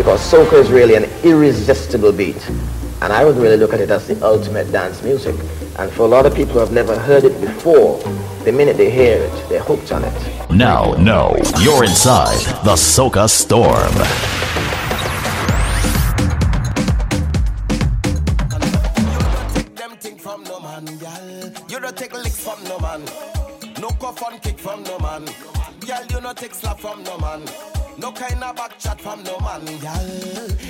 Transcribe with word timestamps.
Because 0.00 0.32
soca 0.32 0.54
is 0.54 0.70
really 0.70 0.94
an 0.94 1.04
irresistible 1.22 2.10
beat. 2.10 2.48
And 3.02 3.12
I 3.12 3.22
would 3.22 3.36
really 3.36 3.58
look 3.58 3.74
at 3.74 3.80
it 3.80 3.90
as 3.90 4.08
the 4.08 4.18
ultimate 4.24 4.72
dance 4.72 5.02
music. 5.02 5.34
And 5.78 5.92
for 5.92 6.04
a 6.04 6.06
lot 6.06 6.24
of 6.24 6.34
people 6.34 6.54
who 6.54 6.60
have 6.60 6.72
never 6.72 6.98
heard 6.98 7.24
it 7.24 7.38
before, 7.38 7.98
the 8.44 8.50
minute 8.50 8.78
they 8.78 8.90
hear 8.90 9.18
it, 9.18 9.48
they're 9.50 9.62
hooked 9.62 9.92
on 9.92 10.02
it. 10.02 10.50
Now, 10.50 10.92
no, 10.92 11.36
you're 11.60 11.84
inside 11.84 12.38
the 12.64 12.76
Soca 12.76 13.28
Storm. 13.28 13.92
You 21.68 21.78
don't 21.78 21.94
take 21.94 22.14
licks 22.14 22.42
from 22.42 22.64
no 22.64 22.78
man. 22.78 23.04
No 23.78 23.88
cuff 24.00 24.18
kick 24.40 24.58
from 24.58 24.82
no 24.82 24.98
man. 24.98 25.26
Girl, 25.86 26.06
you 26.08 26.20
no 26.22 26.32
take 26.32 26.54
slap 26.54 26.80
from 26.80 27.02
no 27.02 27.18
man. 27.18 27.79
No 28.00 28.10
kind 28.12 28.42
of 28.42 28.56
back 28.56 28.78
chat 28.78 28.98
from 28.98 29.22
no 29.24 29.38
man, 29.40 29.62
girl. 29.76 30.08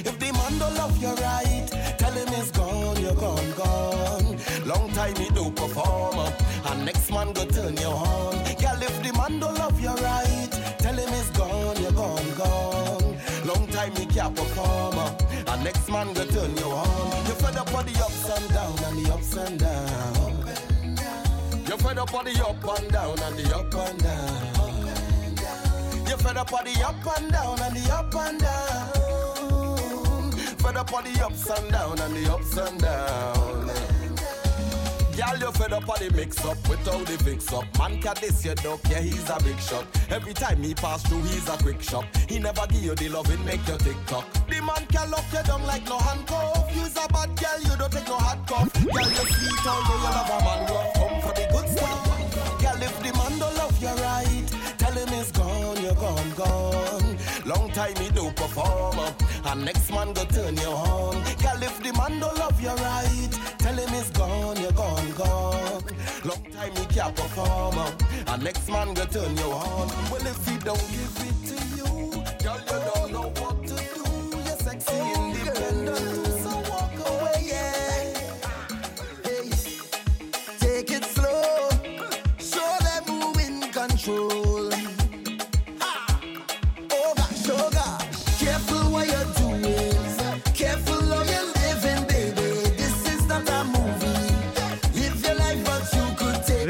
If 0.02 0.18
the 0.18 0.32
man 0.32 0.58
don't 0.58 0.74
love 0.74 1.00
you 1.00 1.14
right, 1.14 1.68
tell 1.96 2.10
him 2.10 2.26
he's 2.26 2.50
gone, 2.50 3.00
you're 3.00 3.14
gone, 3.14 3.52
gone. 3.52 4.36
Long 4.66 4.90
time 4.94 5.14
he 5.14 5.28
do 5.28 5.48
perform, 5.52 6.18
and 6.18 6.84
next 6.84 7.08
man 7.12 7.32
go 7.32 7.44
turn 7.44 7.76
you 7.76 7.86
on. 7.86 8.34
Girl, 8.60 8.82
if 8.82 9.00
the 9.04 9.12
man 9.16 9.38
don't 9.38 9.56
love 9.56 9.80
you 9.80 9.90
right, 9.90 10.50
tell 10.80 10.94
him 10.94 11.08
he's 11.08 11.30
gone, 11.30 11.80
you're 11.80 11.92
gone, 11.92 12.34
gone. 12.36 13.16
Long 13.44 13.66
time 13.68 13.94
he 13.94 14.06
can't 14.06 14.34
perform, 14.34 14.98
and 15.46 15.62
next 15.62 15.88
man 15.88 16.12
go 16.12 16.24
turn 16.24 16.56
you 16.56 16.64
on. 16.64 17.26
You 17.26 17.34
fed 17.34 17.56
up 17.56 17.72
on 17.72 17.86
the 17.86 17.92
ups 18.00 18.28
and 18.28 18.48
down 18.52 18.76
and 18.86 19.06
the 19.06 19.14
ups 19.14 19.36
and 19.36 19.60
down. 19.60 20.36
You 21.68 21.76
fed 21.76 21.98
up 21.98 22.12
on 22.12 22.24
the 22.24 22.44
up 22.44 22.80
and 22.80 22.90
down 22.90 23.18
and 23.20 23.36
the 23.38 23.56
up 23.56 23.72
and 23.72 24.02
down. 24.02 24.59
Fed 26.22 26.36
up 26.36 26.52
on 26.52 26.64
the 26.64 26.84
up 26.86 27.18
and 27.18 27.32
down 27.32 27.58
and 27.60 27.76
the 27.76 27.92
up 27.92 28.14
and 28.14 28.40
down. 28.40 30.32
Fed 30.58 30.76
up 30.76 30.92
on 30.92 31.04
the 31.04 31.24
ups 31.24 31.50
and 31.50 31.72
down 31.72 31.98
and 31.98 32.14
the 32.14 32.32
ups 32.32 32.56
and 32.56 32.80
down. 32.80 33.70
Girl, 35.16 35.38
you 35.38 35.52
fed 35.52 35.72
up 35.72 35.88
on 35.88 35.98
the 35.98 36.10
mix 36.14 36.44
up 36.44 36.56
without 36.68 37.04
the 37.06 37.18
fix 37.24 37.52
up. 37.52 37.64
Man 37.78 38.00
can 38.00 38.14
this 38.20 38.44
you 38.44 38.54
duck, 38.54 38.80
yeah, 38.88 39.00
he's 39.00 39.28
a 39.28 39.38
big 39.42 39.58
shot. 39.58 39.84
Every 40.08 40.32
time 40.32 40.62
he 40.62 40.74
pass 40.74 41.02
through, 41.02 41.22
he's 41.22 41.48
a 41.48 41.56
quick 41.58 41.82
shot. 41.82 42.06
He 42.28 42.38
never 42.38 42.66
give 42.68 42.82
you 42.82 42.94
the 42.94 43.08
love, 43.10 43.30
it 43.30 43.40
make 43.44 43.66
you 43.66 43.76
tick 43.78 43.96
tock. 44.06 44.24
The 44.48 44.60
man 44.62 44.86
can 44.88 45.10
lock 45.10 45.24
you 45.32 45.42
down 45.42 45.66
like 45.66 45.84
no 45.86 45.98
handcuff. 45.98 46.70
You's 46.74 46.96
a 46.96 47.06
bad 47.08 47.36
girl, 47.36 47.60
you 47.60 47.76
don't 47.76 47.92
take 47.92 48.06
no 48.08 48.16
hard 48.16 48.46
cuff. 48.46 48.72
Girl, 48.72 49.10
you 49.10 49.26
sweet 49.28 49.66
all 49.66 49.82
day, 49.84 49.98
you 50.00 50.10
love 50.14 50.30
a 50.30 50.38
man 50.44 50.60
rough. 50.70 50.94
Come 50.94 51.20
for 51.20 51.34
the 51.34 51.46
good 51.52 51.68
stuff. 51.68 52.00
Girl, 52.62 52.82
if 52.82 52.96
the 53.02 53.12
man 53.18 53.38
don't 53.38 53.56
love 53.56 53.82
you 53.82 53.88
right, 53.88 54.29
gone. 56.40 57.16
Long 57.44 57.70
time 57.70 57.96
he 57.96 58.08
do 58.10 58.30
perform, 58.30 58.98
and 59.44 59.64
next 59.64 59.90
man 59.90 60.12
go 60.12 60.24
turn 60.24 60.56
you 60.56 60.68
on. 60.68 61.14
Girl, 61.42 61.62
if 61.68 61.76
the 61.82 61.92
man 61.92 62.20
don't 62.20 62.36
love 62.38 62.60
you 62.60 62.74
right, 62.86 63.32
tell 63.58 63.74
him 63.74 63.88
he's 63.88 64.10
gone, 64.10 64.60
you're 64.60 64.72
gone, 64.72 65.10
gone. 65.12 65.82
Long 66.24 66.44
time 66.56 66.72
he 66.76 66.84
can't 66.86 67.14
perform, 67.14 67.76
and 68.26 68.42
next 68.42 68.68
man 68.68 68.94
go 68.94 69.04
turn 69.04 69.36
you 69.36 69.50
on. 69.52 69.88
Well, 70.10 70.26
if 70.26 70.46
he 70.46 70.56
don't 70.58 70.86
give 70.90 71.16
it 71.28 71.49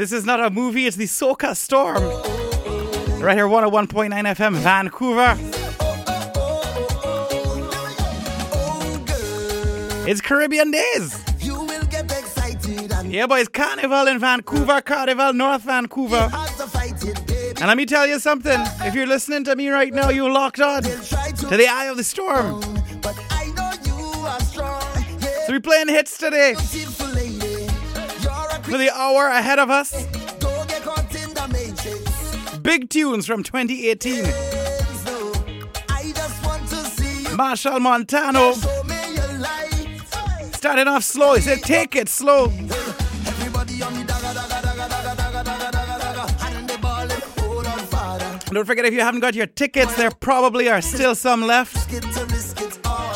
This 0.01 0.13
is 0.13 0.25
not 0.25 0.39
a 0.39 0.49
movie, 0.49 0.87
it's 0.87 0.95
the 0.95 1.03
Soca 1.05 1.55
Storm. 1.55 2.01
Right 3.21 3.37
here, 3.37 3.45
101.9 3.45 4.09
FM, 4.09 4.55
Vancouver. 4.55 5.37
It's 10.09 10.19
Caribbean 10.19 10.71
Days. 10.71 11.23
You 11.39 11.53
will 11.53 11.83
get 11.83 12.05
excited 12.05 12.91
Yeah, 13.05 13.27
boys, 13.27 13.47
Carnival 13.47 14.07
in 14.07 14.17
Vancouver, 14.17 14.81
Carnival, 14.81 15.33
North 15.33 15.61
Vancouver. 15.61 16.29
hard 16.29 16.49
to 16.57 16.65
fight 16.65 17.05
it, 17.05 17.23
baby. 17.27 17.49
And 17.59 17.67
let 17.67 17.77
me 17.77 17.85
tell 17.85 18.07
you 18.07 18.17
something. 18.17 18.59
If 18.79 18.95
you're 18.95 19.05
listening 19.05 19.43
to 19.43 19.55
me 19.55 19.69
right 19.69 19.93
now, 19.93 20.09
you're 20.09 20.31
locked 20.31 20.61
on 20.61 20.81
to 20.81 21.57
the 21.57 21.67
eye 21.69 21.85
of 21.85 21.97
the 21.97 22.03
storm. 22.03 22.59
but 23.03 23.15
I 23.29 23.51
know 23.55 23.71
you 23.85 24.19
are 24.25 24.39
strong. 24.39 24.81
Yeah, 25.19 25.45
So 25.45 25.51
we're 25.51 25.59
playing 25.59 25.89
hits 25.89 26.17
today 26.17 26.55
for 28.71 28.77
the 28.77 28.89
hour 28.89 29.27
ahead 29.27 29.59
of 29.59 29.69
us. 29.69 29.91
Big 32.61 32.89
tunes 32.89 33.27
from 33.27 33.43
2018. 33.43 34.23
Machel 37.35 37.81
Montano. 37.81 38.53
Starting 40.53 40.87
off 40.87 41.03
slow, 41.03 41.33
he 41.33 41.41
said, 41.41 41.61
Take 41.63 41.97
it 41.97 42.07
slow. 42.07 42.47
Don't 48.53 48.65
forget, 48.65 48.85
if 48.85 48.93
you 48.93 49.01
haven't 49.01 49.19
got 49.19 49.35
your 49.35 49.47
tickets, 49.47 49.95
there 49.95 50.11
probably 50.11 50.69
are 50.69 50.81
still 50.81 51.13
some 51.15 51.45
left. 51.45 51.75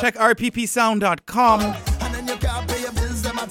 Check 0.01 0.15
rppsound.com. 0.15 1.61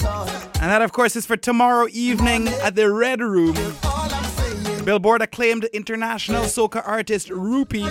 And 0.02 0.70
that, 0.70 0.82
of 0.82 0.92
course, 0.92 1.16
is 1.16 1.26
for 1.26 1.36
tomorrow 1.36 1.86
evening 1.92 2.48
at 2.48 2.74
the 2.74 2.90
Red 2.90 3.20
Room. 3.20 3.54
Billboard 4.84 5.22
acclaimed 5.22 5.64
international 5.72 6.44
soca 6.44 6.86
artist 6.86 7.30
Rupee 7.30 7.88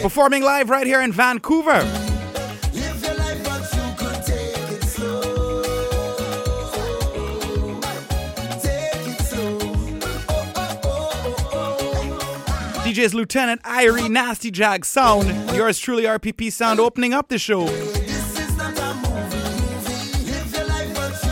performing 0.00 0.42
live 0.42 0.70
right 0.70 0.86
here 0.86 1.00
in 1.00 1.12
Vancouver. 1.12 1.82
DJs 12.84 13.12
Lieutenant 13.12 13.62
Irie 13.62 14.10
Nasty 14.10 14.50
Jag 14.50 14.84
Sound, 14.84 15.28
yours 15.54 15.78
truly 15.78 16.04
RPP 16.04 16.50
Sound 16.52 16.80
opening 16.80 17.12
up 17.12 17.28
the 17.28 17.38
show. 17.38 17.66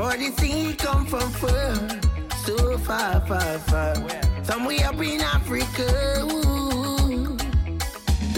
For 0.00 0.16
the 0.16 0.32
sea 0.38 0.72
come 0.78 1.04
from 1.04 1.30
far, 1.32 1.74
so 2.46 2.78
far, 2.78 3.20
far, 3.26 3.58
far. 3.68 3.94
Somewhere 4.42 4.86
up 4.86 4.98
in 4.98 5.20
Africa. 5.20 6.22
Ooh. 6.22 7.36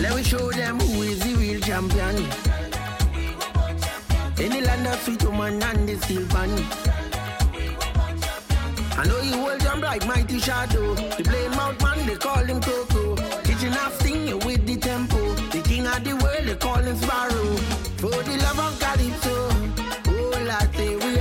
Let 0.02 0.16
me 0.16 0.24
show 0.24 0.50
them 0.50 0.80
who 0.80 1.02
is 1.02 1.20
the 1.20 1.36
real 1.36 1.60
champion. 1.60 2.16
In 4.42 4.50
the 4.50 4.60
land 4.66 4.88
of 4.88 5.00
sweet 5.02 5.22
woman 5.22 5.62
and 5.62 5.88
the 5.88 6.26
pan. 6.32 6.50
I 8.98 9.06
know 9.06 9.20
you 9.20 9.38
will 9.44 9.58
jump 9.60 9.84
like 9.84 10.04
mighty 10.04 10.40
shadow. 10.40 10.96
The 10.96 11.22
plain 11.22 11.52
mouth 11.52 11.80
man, 11.80 12.04
they 12.08 12.16
call 12.16 12.42
him 12.42 12.60
Coco. 12.60 13.14
Kitchen 13.44 13.70
half 13.70 13.94
singing 14.02 14.40
with 14.40 14.66
the 14.66 14.78
tempo. 14.78 15.32
The 15.52 15.62
king 15.62 15.86
of 15.86 16.02
the 16.02 16.16
world, 16.16 16.44
they 16.44 16.56
call 16.56 16.82
him 16.82 16.96
Sparrow. 16.96 17.54
For 18.02 18.10
the 18.10 18.36
love 18.42 18.58
of 18.58 18.80
Calypso, 18.80 19.81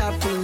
happy. 0.02 0.41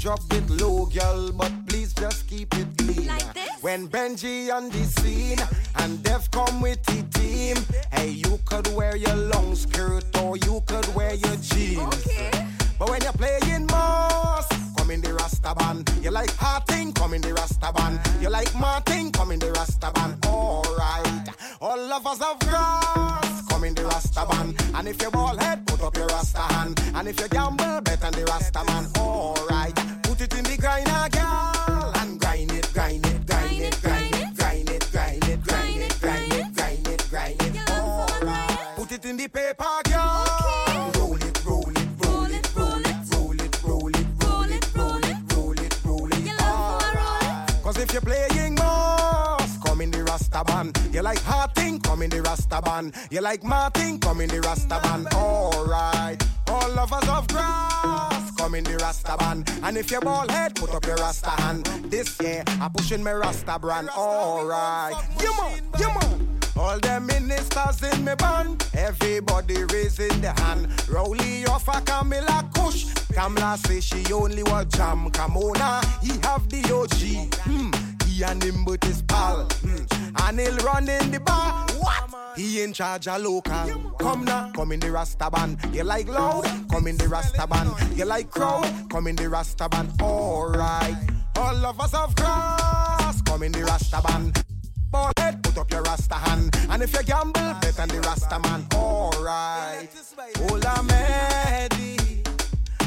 Drop 0.00 0.32
it 0.32 0.48
low, 0.48 0.86
girl, 0.86 1.30
but 1.32 1.52
please 1.68 1.92
just 1.92 2.26
keep 2.26 2.52
it 2.56 2.66
clean. 2.78 3.10
When 3.60 3.86
Benji 3.86 4.50
on 4.50 4.70
the 4.70 4.84
scene 4.84 5.38
and 5.76 6.02
Def 6.02 6.30
come 6.30 6.62
with 6.62 6.82
the 6.86 7.02
team, 7.18 7.56
hey, 7.92 8.08
you 8.08 8.40
could 8.46 8.66
wear 8.74 8.96
your 8.96 9.14
long 9.14 9.54
skirt 9.54 10.04
or 10.22 10.38
you 10.38 10.62
could 10.66 10.88
wear 10.94 11.14
your 11.14 11.36
jeans. 11.36 12.08
But 12.78 12.88
when 12.88 13.02
you're 13.02 13.12
playing 13.12 13.66
Moss, 13.66 14.48
come 14.78 14.90
in 14.90 15.02
the 15.02 15.12
Rasta 15.12 15.54
band. 15.54 15.88
You 16.02 16.10
like 16.10 16.34
Harting, 16.36 16.92
come 16.94 17.12
in 17.12 17.20
the 17.20 17.34
Rasta 17.34 17.70
band. 17.72 18.00
You 18.22 18.30
like 18.30 18.52
Martin, 18.58 18.99
come 19.80 20.04
in 20.04 20.20
the 20.20 20.24
Rasta 20.24 20.24
band. 20.24 20.26
Alright, 20.26 21.28
all 21.60 21.88
lovers 21.88 22.20
of 22.20 22.38
grass, 22.40 23.46
come 23.48 23.64
in 23.64 23.74
the 23.74 23.84
Rasta 23.84 24.26
band. 24.26 24.60
And 24.74 24.88
if 24.88 25.00
you're 25.00 25.10
bald 25.10 25.40
head, 25.40 25.66
put 25.66 25.82
up 25.82 25.96
your 25.96 26.06
Rasta 26.06 26.40
hand. 26.40 26.80
And 26.94 27.08
if 27.08 27.20
you 27.20 27.28
gamble, 27.28 27.80
bet 27.82 28.04
on 28.04 28.12
the 28.12 28.24
Rasta 28.24 28.64
like 51.10 51.22
Harting, 51.24 51.80
come 51.80 52.02
in 52.02 52.10
the 52.10 52.22
Rasta 52.22 52.62
band. 52.62 52.94
You 53.10 53.20
like 53.20 53.42
Martin, 53.42 53.98
come 53.98 54.20
in 54.20 54.28
the 54.28 54.40
Rasta 54.42 54.78
band. 54.80 55.08
Alright. 55.12 56.22
All 56.46 56.70
lovers 56.70 57.08
of 57.08 57.26
grass, 57.26 58.30
come 58.36 58.54
in 58.54 58.62
the 58.62 58.76
Rasta 58.76 59.16
band. 59.18 59.50
And 59.64 59.76
if 59.76 59.90
you're 59.90 60.00
bald 60.00 60.30
head, 60.30 60.54
put 60.54 60.72
up 60.72 60.86
your 60.86 60.94
Rasta 60.96 61.30
hand. 61.30 61.64
This 61.90 62.16
year, 62.20 62.44
I'm 62.60 62.70
pushing 62.70 63.02
my 63.02 63.12
Rasta 63.12 63.58
brand. 63.58 63.88
Alright. 63.90 64.94
You 65.20 65.32
man, 65.36 65.62
you 65.80 65.88
man. 65.88 66.38
All 66.56 66.78
the 66.78 67.00
ministers 67.00 67.82
in 67.92 68.04
me 68.04 68.14
band, 68.14 68.64
everybody 68.74 69.64
raising 69.64 70.20
the 70.20 70.30
hand. 70.42 70.68
Rowley 70.88 71.44
off 71.46 71.66
a 71.66 71.80
Camilla 71.80 72.48
Kush. 72.54 72.84
Kamla 73.16 73.58
say 73.66 73.80
she 73.80 74.12
only 74.12 74.44
want 74.44 74.68
jam. 74.76 75.10
Kamona, 75.10 75.82
he 76.04 76.12
have 76.22 76.48
the 76.48 76.62
OG. 76.72 77.34
Hmm. 77.42 77.89
And 78.22 78.42
him 78.42 78.64
but 78.64 78.84
his 78.84 79.02
pal. 79.02 79.44
Hmm. 79.44 79.84
And 80.24 80.40
he'll 80.40 80.56
run 80.58 80.88
in 80.88 81.10
the 81.10 81.20
bar. 81.20 81.66
What? 81.78 82.10
He 82.36 82.62
in 82.62 82.72
charge 82.72 83.08
of 83.08 83.22
local. 83.22 83.94
Come 83.98 84.24
now, 84.24 84.50
come 84.54 84.72
in 84.72 84.80
the 84.80 84.90
Rasta 84.90 85.30
band. 85.30 85.58
You 85.72 85.84
like 85.84 86.08
loud? 86.08 86.44
Come 86.70 86.86
in 86.86 86.96
the 86.96 87.08
Rasta 87.08 87.46
band. 87.46 87.70
You 87.96 88.04
like 88.04 88.30
crowd? 88.30 88.66
Come 88.90 89.06
in 89.06 89.16
the 89.16 89.28
Rasta 89.28 89.68
band. 89.68 89.90
Alright. 90.00 90.96
All 91.36 91.66
of 91.66 92.14
grass, 92.14 93.22
come 93.22 93.42
in 93.42 93.52
the 93.52 93.64
Rasta 93.64 94.00
band. 94.02 94.44
Ball 94.90 95.12
head, 95.18 95.42
put 95.42 95.56
up 95.56 95.70
your 95.70 95.82
Rasta 95.82 96.14
hand. 96.14 96.54
And 96.68 96.82
if 96.82 96.92
you 96.92 97.02
gamble, 97.02 97.32
bet 97.60 97.80
on 97.80 97.88
the 97.88 98.00
Rasta 98.00 98.38
man. 98.38 98.66
Alright. 98.74 99.88
Ola 100.50 100.82
Mehdi, 100.88 102.26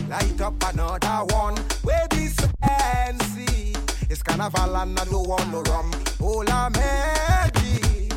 light 0.09 0.41
up 0.41 0.63
another 0.71 1.33
one. 1.33 1.55
Where 1.81 2.07
this 2.11 2.35
fancy? 2.61 3.72
It's 4.13 4.21
carnival 4.21 4.75
and 4.77 4.99
I 4.99 5.05
don't 5.05 5.27
want 5.27 5.51
no 5.51 5.63
rum. 5.63 5.91
Ola 6.21 6.69
Mehdi, 6.71 8.13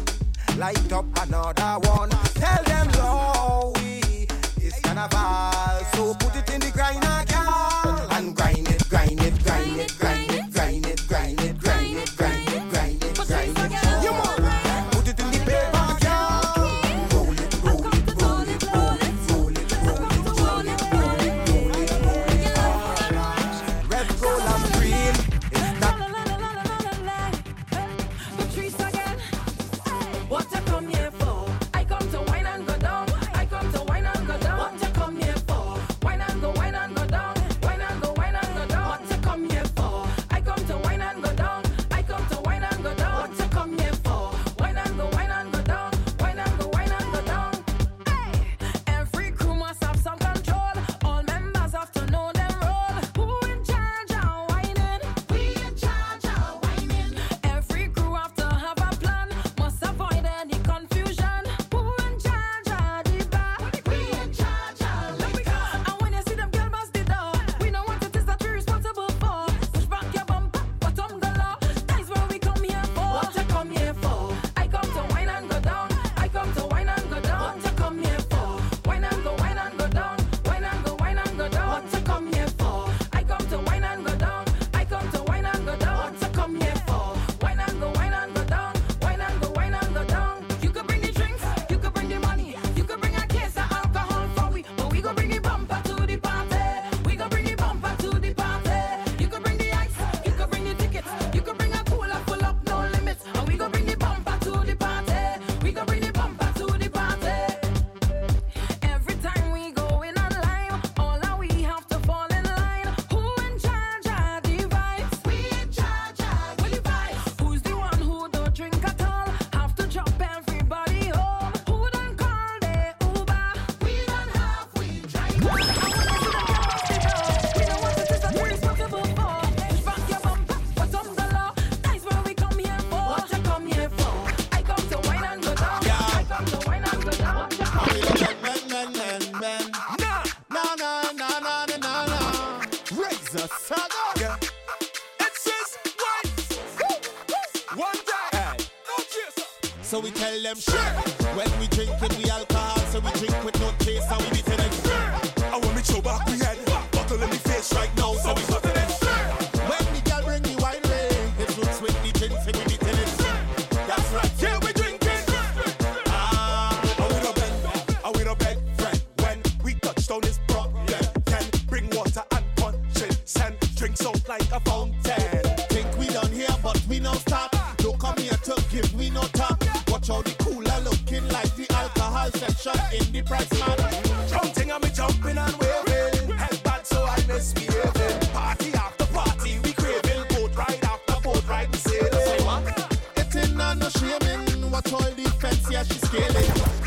light 0.59 0.93
up 0.93 1.07
another 1.23 1.89
one. 1.89 2.11
Tell 2.35 2.63
them 2.65 2.89
Lowy, 2.89 4.31
it's 4.59 4.79
carnival. 4.81 5.87
So 5.95 6.13
put 6.13 6.37
it 6.37 6.51
in 6.53 6.61
the 6.61 6.71
grinder, 6.71 7.25
girl. 7.33 8.09
And 8.11 8.37
grind 8.37 8.69
it, 8.69 8.87
grind 8.91 9.23
it, 9.23 9.43
grind 9.43 9.81
it, 9.81 9.99
grind 9.99 10.33
it, 10.33 10.36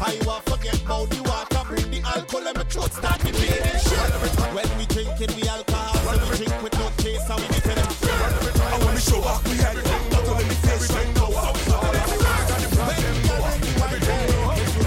I 0.09 0.17
want 0.25 0.43
forget 0.49 0.81
about 0.81 1.07
the 1.11 1.21
water, 1.21 1.61
bring 1.69 1.91
the 1.91 2.01
alcohol 2.01 2.47
and 2.47 2.57
my 2.57 2.63
throat 2.63 2.91
start 2.91 3.19
to 3.21 3.31
bleeding. 3.31 3.61
When 4.57 4.69
we 4.79 4.85
drink 4.87 5.21
it, 5.21 5.35
we 5.35 5.43
alcohol, 5.47 5.93
so 6.01 6.17
we 6.31 6.37
drink 6.37 6.63
with 6.63 6.73
no 6.79 6.89
chase, 6.97 7.29
and 7.29 7.39
we 7.39 7.47
be 7.47 7.59
telling. 7.61 7.85
I 7.85 8.77
want 8.83 8.97
to 8.97 9.03
show 9.05 9.21
up, 9.21 9.43
we 9.45 9.57
had 9.57 9.77
it. 9.77 9.85
Buckle 10.09 10.39
in 10.39 10.47
the 10.47 10.55
face 10.65 10.89
right 10.89 11.13
now. 11.13 11.29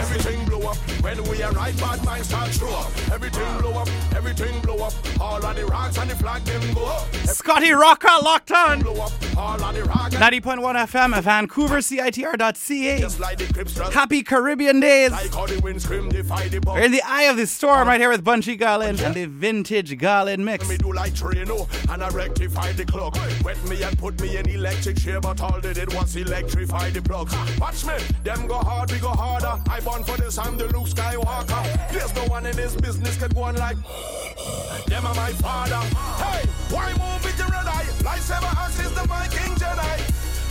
Everything 0.03 0.45
blow 0.47 0.71
up 0.71 0.77
when 1.03 1.23
we 1.31 1.43
arrive. 1.45 1.79
Bad 1.79 2.05
minds 2.05 2.29
start 2.29 2.51
throw 2.51 2.75
up. 2.75 2.91
Everything 3.13 3.59
blow 3.61 3.75
up, 3.79 3.89
everything 4.17 4.61
blow 4.63 4.79
up. 4.87 4.93
All 5.21 5.45
of 5.45 5.55
the 5.55 5.65
rocks 5.67 5.99
and 5.99 6.11
the 6.11 6.17
flag 6.17 6.43
them 6.45 6.75
go 6.75 6.85
up. 6.87 7.07
Scotty 7.27 7.71
Rocker 7.71 8.09
locked 8.23 8.51
on. 8.51 8.81
Blow 8.81 9.03
up, 9.03 9.13
all 9.37 9.55
of 9.55 9.61
90.1 9.63 10.61
FM, 10.61 11.23
Vancouver, 11.23 11.79
CITR.ca. 11.79 13.93
Happy 13.93 14.23
Caribbean 14.23 14.81
days. 14.81 15.11
We're 15.11 16.81
in 16.81 16.93
the 16.93 17.03
eye 17.05 17.25
of 17.25 17.37
the 17.37 17.47
storm 17.47 17.89
right 17.89 18.01
here 18.01 18.11
with 18.11 18.25
Bunji 18.25 18.59
Garlin 18.59 19.03
and 19.03 19.15
the 19.15 19.27
vintage 19.27 19.99
Garlin 19.99 20.41
mix. 20.41 20.69
Me 20.69 20.77
do 20.77 20.93
like 20.93 21.15
Trino 21.15 21.69
and 21.93 22.03
I 22.03 22.09
rectify 22.11 22.73
the 22.73 22.85
clock. 22.85 23.17
Wet 23.45 23.63
me 23.65 23.83
and 23.83 23.99
put 23.99 24.21
me 24.21 24.37
in 24.37 24.49
electric 24.49 24.99
chair, 24.99 25.21
but 25.21 25.41
all 25.41 25.61
they 25.61 25.73
did 25.73 25.93
was 25.95 26.15
electrify 26.17 26.91
the 26.91 27.03
plug. 27.03 27.31
Watch 27.59 27.85
me, 27.85 27.95
them 28.25 28.47
go 28.47 28.59
hard, 28.59 28.91
we 28.93 28.99
go 28.99 29.09
harder. 29.09 29.61
I 29.71 29.81
born 29.81 30.05
for 30.05 30.17
this, 30.17 30.39
I'm 30.39 30.57
the 30.57 30.67
Luke 30.67 30.89
Skywalker. 30.89 31.93
There's 31.93 32.15
no 32.15 32.25
one 32.27 32.47
in 32.47 32.57
this 32.57 32.75
business 32.75 33.17
can 33.17 33.31
go 33.31 33.43
on 33.43 33.57
like 33.57 33.77
them 34.87 35.07
are 35.07 35.15
my 35.15 35.33
father. 35.33 35.77
Hey, 36.23 36.49
why 36.73 36.89
move 36.97 37.23
with 37.23 37.37
the 37.37 37.45
red 37.45 37.67
eye? 37.69 37.85
Lightsaber 38.01 38.53
axis 38.57 38.91
the 38.93 39.07
Viking 39.07 39.55
Jedi. 39.61 39.95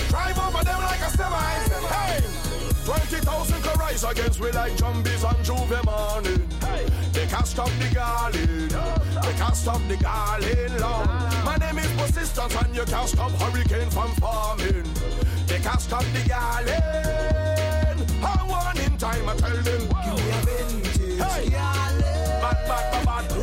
Drive 0.10 0.38
over 0.38 0.64
them 0.64 0.82
like 0.82 1.02
a 1.02 1.10
semi. 1.10 1.82
Hey. 1.90 2.22
20,000 2.86 3.62
can 3.64 3.80
rise 3.80 4.04
against 4.04 4.40
we 4.40 4.52
like 4.52 4.78
zombies 4.78 5.24
on 5.24 5.36
J'ouvert 5.44 5.86
morning. 5.86 6.48
They 7.14 7.26
can't 7.28 7.48
stop 7.48 7.70
the 7.80 7.94
garland. 7.94 8.72
They 8.72 9.34
can't 9.34 9.56
stop 9.56 9.82
the 9.88 9.98
garland 9.98 10.80
long. 10.80 11.08
My 11.46 11.58
name 11.58 11.78
is 11.78 11.92
Persistence 12.00 12.56
and 12.56 12.76
you 12.76 12.86
can't 12.86 13.10
stop 13.10 13.32
hurricane 13.32 13.90
from 13.90 14.12
forming. 14.22 14.88
They 15.48 15.60
can't 15.60 15.82
stop 15.82 16.04
the 16.14 16.28
garland. 16.28 18.06
I 18.24 18.46
want 18.48 18.80
in 18.80 18.98
time 18.98 19.28
I 19.30 19.36
tell 19.36 19.58
them. 19.58 19.91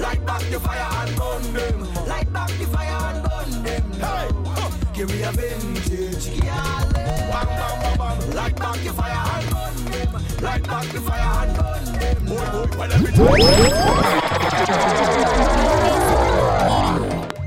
Light 0.09 0.25
back 0.25 0.41
the 0.41 0.59
fire 0.59 1.07
and 1.07 1.17
burn 1.19 1.43
them. 1.53 2.07
Light 2.07 2.33
back 2.33 2.49
the 2.49 2.65
fire 2.65 3.15
and 3.15 3.23
burn 3.29 3.63
them. 3.63 3.93
Hey. 3.93 4.29
Huh. 4.57 4.71
Give 4.95 5.09
me 5.11 5.23
a 5.23 5.31
vintage. 5.33 6.41
Bam, 6.41 7.47
bam, 7.47 7.81
bam, 7.83 7.99
bam. 7.99 8.31
Light 8.31 8.57
back 8.57 8.77
the 8.79 8.93
fire 8.95 9.25
and 9.35 9.51
burn 9.51 9.77
them. 9.93 10.13
Light 10.43 10.63
back 10.67 10.87
the 10.87 11.01
fire 11.03 11.47
and 11.47 11.57
burn 11.59 11.85
them. 12.01 12.25
Boy, 12.25 12.67
boy, 12.67 12.79
well, 12.79 12.93
everything. 12.93 14.39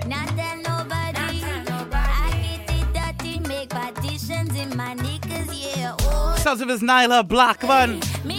Not 0.08 0.28
tell 0.38 0.58
nobody. 0.58 1.44
I 1.92 2.30
get 2.44 2.70
it 2.78 2.94
dirty, 2.94 3.40
make 3.48 3.70
partitions 3.70 4.56
in 4.56 4.78
my 4.78 4.94
knickers, 4.94 5.50
yeah. 5.52 5.96
Oh, 6.02 6.36
Sounds 6.38 6.62
of 6.62 6.70
his 6.70 6.82
Nailah 6.82 7.28
Blackman. 7.28 8.02
me 8.24 8.38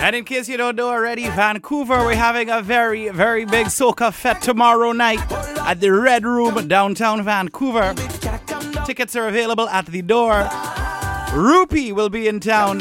And 0.00 0.14
in 0.14 0.24
case 0.24 0.48
you 0.48 0.56
don't 0.56 0.76
know 0.76 0.88
already, 0.88 1.28
Vancouver, 1.28 1.98
we're 1.98 2.14
having 2.14 2.48
a 2.50 2.62
very, 2.62 3.08
very 3.08 3.44
big 3.44 3.66
Soca 3.66 4.12
Fete 4.12 4.40
tomorrow 4.40 4.92
night 4.92 5.20
at 5.66 5.80
the 5.80 5.90
Red 5.90 6.24
Room 6.24 6.68
downtown 6.68 7.24
Vancouver. 7.24 7.94
Tickets 8.86 9.16
are 9.16 9.26
available 9.28 9.68
at 9.68 9.86
the 9.86 10.02
door. 10.02 10.48
Rupee 11.34 11.92
will 11.92 12.08
be 12.08 12.28
in 12.28 12.38
town. 12.40 12.80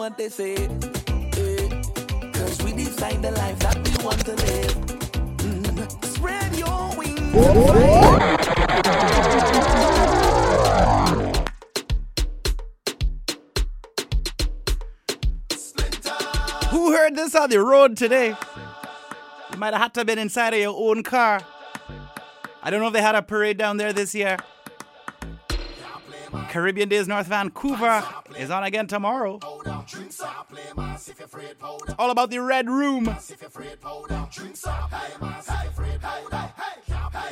What 0.00 0.16
they 0.16 0.30
say. 0.30 0.54
define 2.74 3.20
the 3.20 3.30
life 3.32 3.58
that 3.58 3.76
we 3.76 4.02
want 4.02 4.24
to 4.24 4.34
live. 4.34 4.74
Mm. 5.36 6.04
Spread 6.06 6.56
your 6.56 6.96
wings. 6.96 7.20
Who 16.70 16.92
heard 16.92 17.14
this 17.14 17.34
on 17.34 17.50
the 17.50 17.60
road 17.60 17.98
today? 17.98 18.34
You 19.52 19.58
might 19.58 19.74
have 19.74 19.82
had 19.82 19.94
to 19.94 20.00
have 20.00 20.06
been 20.06 20.18
inside 20.18 20.54
of 20.54 20.60
your 20.60 20.74
own 20.74 21.02
car. 21.02 21.42
I 22.62 22.70
don't 22.70 22.80
know 22.80 22.86
if 22.86 22.94
they 22.94 23.02
had 23.02 23.16
a 23.16 23.22
parade 23.22 23.58
down 23.58 23.76
there 23.76 23.92
this 23.92 24.14
year. 24.14 24.38
Caribbean 26.48 26.88
Days 26.88 27.08
North 27.08 27.26
Vancouver 27.26 28.04
is 28.38 28.50
on 28.50 28.64
again 28.64 28.86
tomorrow. 28.86 29.38
All 31.98 32.10
about 32.10 32.30
the 32.30 32.38
Red 32.38 32.68
Room. 32.68 33.08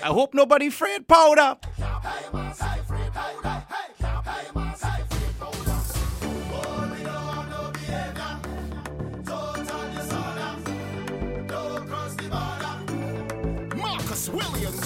I 0.00 0.06
hope 0.06 0.34
nobody 0.34 0.68
afraid 0.68 1.06
powder. 1.08 1.56
Marcus 13.76 14.28
Williams. 14.28 14.77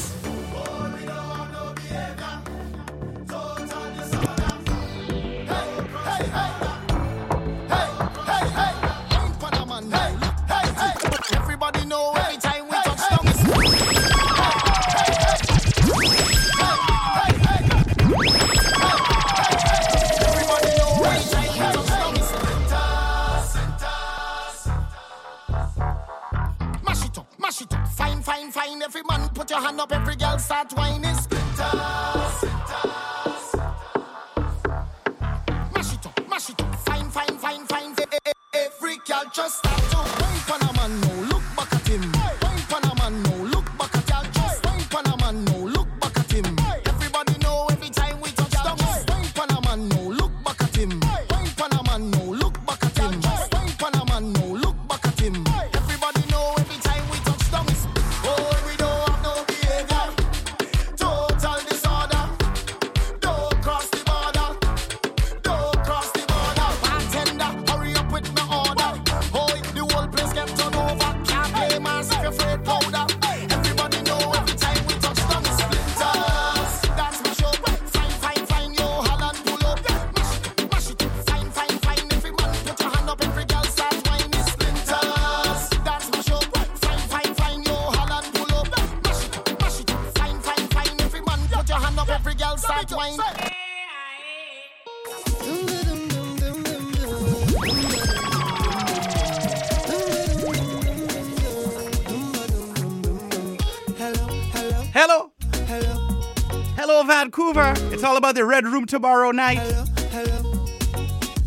About 108.22 108.36
the 108.36 108.44
Red 108.44 108.64
Room 108.64 108.86
tomorrow 108.86 109.32
night. 109.32 109.58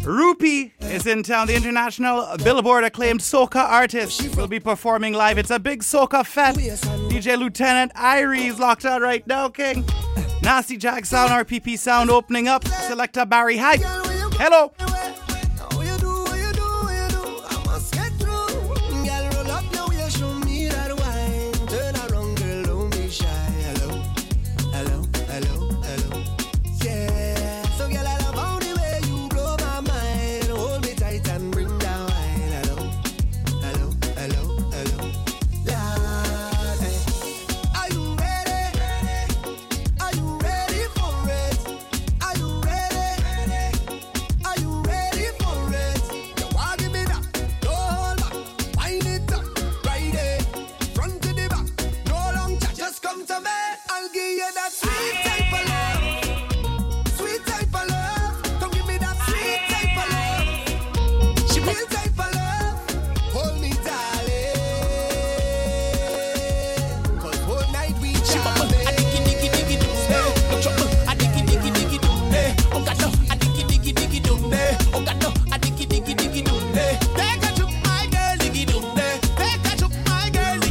Rupee 0.04 0.74
is 0.82 1.08
in 1.08 1.24
town. 1.24 1.48
The 1.48 1.56
international 1.56 2.28
Billboard 2.44 2.84
acclaimed 2.84 3.22
soca 3.22 3.64
artist 3.64 4.36
will 4.36 4.50
be 4.50 4.60
performing 4.60 5.14
live. 5.14 5.38
It's 5.38 5.52
a 5.52 5.58
big 5.58 5.84
soca 5.84 6.26
fest. 6.26 6.60
DJ 7.10 7.40
Lieutenant 7.40 7.94
Irie 7.94 8.50
is 8.50 8.60
locked 8.60 8.84
out 8.84 9.02
right 9.02 9.26
now, 9.26 9.48
King. 9.48 9.86
Nasty 10.44 10.76
Jack 10.76 11.06
Sound, 11.06 11.32
RPP 11.32 11.80
Sound 11.80 12.12
opening 12.12 12.50
up. 12.50 12.68
Selector 12.68 13.26
Barry 13.26 13.56
Hype. 13.56 13.80
Hello. 14.38 14.74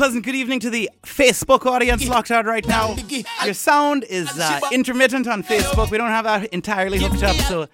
Pleasant 0.05 0.23
good 0.23 0.35
evening 0.35 0.61
to 0.61 0.69
the 0.69 0.91
Facebook 1.03 1.65
audience 1.65 2.07
locked 2.07 2.31
out 2.31 2.45
right 2.45 2.69
now. 2.69 2.95
Your 3.43 3.55
sound 3.55 4.05
is 4.05 4.39
uh, 4.39 4.61
intermittent 4.71 5.27
on 5.27 5.43
Facebook. 5.43 5.91
We 5.91 5.97
don't 5.97 6.11
have 6.11 6.27
that 6.27 6.53
entirely 6.53 6.99
hooked 6.99 7.23
up, 7.23 7.35
so 7.37 7.69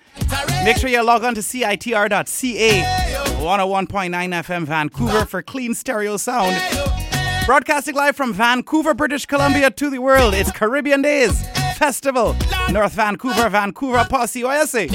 make 0.63 0.77
sure 0.77 0.89
you 0.89 1.03
log 1.03 1.25
on 1.25 1.35
to 1.35 1.41
CITR.ca 1.41 2.83
101.9 2.83 3.89
FM 3.89 4.65
Vancouver 4.65 5.25
for 5.25 5.43
clean 5.43 5.75
stereo 5.75 6.17
sound. 6.17 6.55
Broadcasting 7.47 7.97
live 7.97 8.15
from 8.15 8.33
Vancouver, 8.33 8.95
British 8.95 9.27
Columbia 9.27 9.69
to 9.73 9.91
the 9.91 9.99
world. 9.99 10.33
It's 10.33 10.53
Caribbean 10.53 11.03
Days 11.03 11.45
Festival, 11.79 12.37
North 12.71 12.93
Vancouver, 12.93 13.49
Vancouver 13.49 14.07
Posse 14.09 14.45
OSA. 14.45 14.87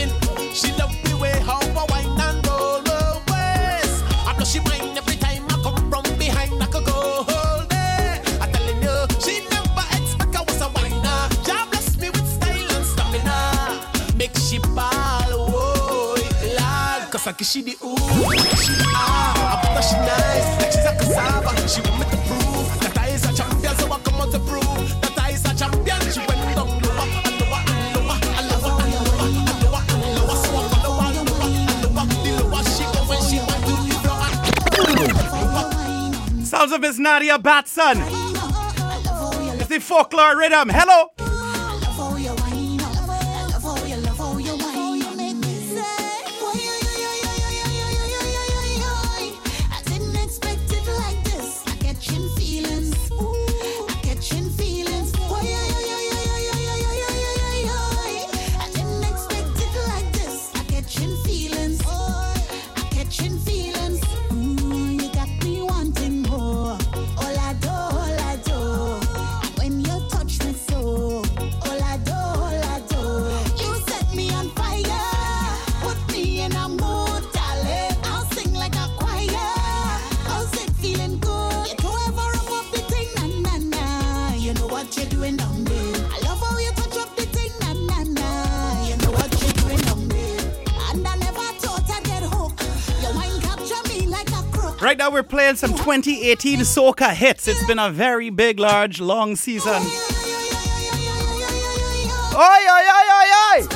Cause 17.26 17.50
she 17.50 17.64
the 17.64 17.72
ooh, 17.84 17.98
she 17.98 18.74
ah. 18.86 19.60
I 19.60 19.74
bet 19.74 19.84
she 19.84 19.96
nice, 19.98 20.62
like 20.62 20.72
she's 20.72 20.86
a 20.86 20.94
cassava. 20.94 21.58
She 21.68 21.82
want 21.82 21.98
me 21.98 22.06
to 22.06 22.18
prove 22.30 22.70
that 22.82 22.98
I 23.00 23.08
is 23.08 23.26
a 23.26 23.34
champion, 23.34 23.76
so 23.78 23.92
I 23.92 23.98
come 23.98 24.22
out 24.22 24.32
to 24.32 24.38
prove 24.46 24.62
that 25.02 25.18
I 25.18 25.32
is 25.32 25.44
a 25.44 25.56
champion. 25.58 26.00
She 26.14 26.20
went 26.20 26.54
down 26.54 26.70
lower 26.86 27.10
and 27.26 27.42
lower 27.42 27.66
lower 27.98 28.22
lower 28.46 28.78
lower 28.78 28.86
lower 29.58 29.82
lower. 30.22 30.38
So 30.38 30.54
I 30.54 30.70
follow 30.70 31.02
her 31.02 31.18
lower 31.18 31.50
and 31.50 31.82
lower. 31.82 32.06
The 32.22 32.30
lower 32.46 32.62
she 32.62 32.86
go 32.94 33.02
when 33.10 33.18
she 33.26 33.42
want 33.42 33.66
to 33.66 33.74
the 33.82 33.98
floor. 36.54 36.78
of 36.78 36.82
Miss 36.82 37.00
Nadia 37.00 37.40
Batson. 37.40 37.98
It's 39.58 39.66
the 39.68 39.80
folklore 39.80 40.38
rhythm. 40.38 40.70
Hello. 40.70 41.15
Playing 95.46 95.58
some 95.58 95.74
2018 95.74 96.62
soca 96.62 97.14
hits. 97.14 97.48
It's 97.48 97.64
been 97.68 97.78
a 97.78 97.92
very 97.92 98.32
big, 98.32 98.60
large, 98.60 99.00
long 99.00 99.36
season. 99.36 99.74
Oi, 99.74 99.80
oi, 102.36 102.86
oi, 102.98 103.08
oi, 103.20 103.30
oi! 103.52 103.68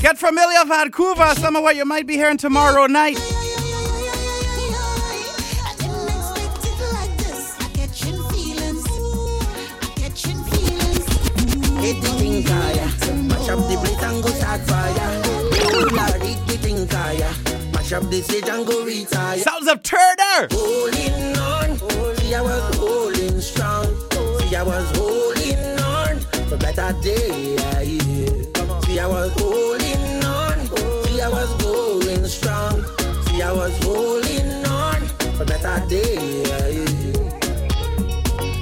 Get 0.00 0.18
familiar, 0.18 0.64
Vancouver. 0.66 1.36
Some 1.36 1.54
of 1.54 1.62
what 1.62 1.76
you 1.76 1.84
might 1.84 2.04
be 2.04 2.16
hearing 2.16 2.36
tomorrow 2.36 2.86
night. 2.86 3.16
Hit 11.78 12.00
the 12.00 12.08
thing 12.18 12.44
mash 13.28 13.48
up 13.48 13.58
the 13.68 13.76
and 14.02 14.22
go 14.22 14.30
start 14.30 14.60
fire. 14.62 15.01
Mash 17.92 18.02
up 18.02 18.10
the 18.10 18.22
stage 18.22 18.48
and 18.48 18.66
go 18.66 18.84
retire. 18.84 19.38
Sounds 19.38 19.68
of 19.68 19.82
Turner. 19.82 20.48
Holding 20.50 21.36
on, 21.38 21.76
see 22.18 22.34
I 22.34 22.40
was 22.42 22.76
holding 22.76 23.40
strong. 23.40 23.86
See 24.40 24.56
I 24.56 24.62
was 24.62 24.96
holding 24.96 25.80
on 25.80 26.20
for 26.48 26.56
better 26.56 26.92
day. 27.02 27.56
See 28.84 28.98
I 28.98 29.06
was 29.06 29.32
holding 29.32 30.24
on, 30.24 30.58
see 31.06 31.20
I 31.20 31.28
was 31.28 31.62
going 31.62 32.26
strong. 32.26 32.84
See 33.26 33.42
I 33.42 33.52
was 33.52 33.76
holding 33.84 34.66
on 34.66 35.00
for 35.36 35.44
better 35.44 35.86
day. 35.88 36.16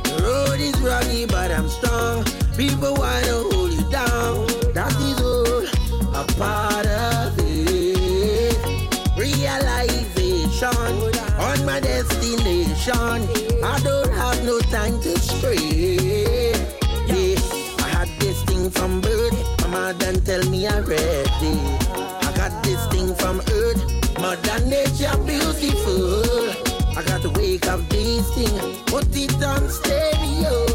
The 0.05 0.23
road 0.23 0.61
is 0.61 0.79
rocky, 0.81 1.27
but 1.27 1.51
I'm 1.51 1.69
strong. 1.69 2.25
People 2.57 2.95
want 2.95 3.25
to 3.27 3.49
hold 3.51 3.73
you 3.73 3.90
down. 3.90 4.47
That 4.75 4.93
is 5.01 5.21
all 5.21 5.64
a 6.14 6.25
destination. 12.87 13.64
I 13.64 13.79
don't 13.81 14.11
have 14.12 14.45
no 14.45 14.59
time 14.61 15.01
to 15.03 15.19
stray. 15.19 15.57
Yeah, 17.07 17.38
I 17.79 17.88
had 17.88 18.09
this 18.21 18.43
thing 18.45 18.71
from 18.71 19.01
birth. 19.01 19.35
Mama 19.62 19.95
done 19.99 20.21
tell 20.25 20.45
me 20.51 20.66
already. 20.66 21.61
I 21.93 22.33
got 22.37 22.64
this 22.64 22.85
thing 22.88 23.14
from 23.16 23.40
earth. 23.40 24.19
Mother 24.19 24.64
nature 24.66 25.16
beautiful. 25.25 26.51
I 26.97 27.03
got 27.07 27.23
to 27.23 27.31
wake 27.31 27.66
up 27.66 27.81
this 27.88 28.29
thing, 28.35 28.85
put 28.87 29.07
it 29.16 29.43
on 29.43 29.69
stereo. 29.69 30.66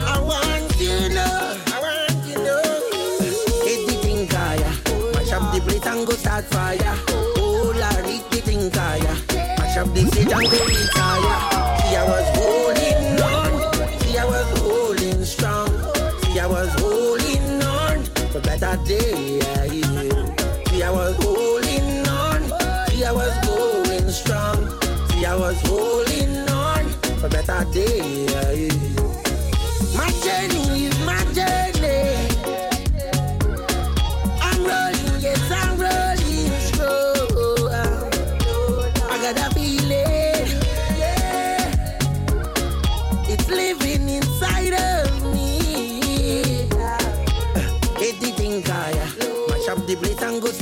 I 0.00 0.20
want 0.20 0.80
you 0.80 1.08
know, 1.10 1.56
I 1.66 1.80
want 1.82 2.26
you 2.26 2.36
know. 2.36 2.62
Hit 3.64 3.86
the 3.86 3.98
thing 4.02 4.26
fire, 4.28 5.12
mash 5.14 5.32
up 5.32 5.52
the 5.52 5.60
plate 5.60 5.86
and 5.86 6.06
go 6.06 6.12
start 6.14 6.44
fire. 6.44 7.15
And 9.98 10.12
go 10.12 10.38
retire. 10.38 11.55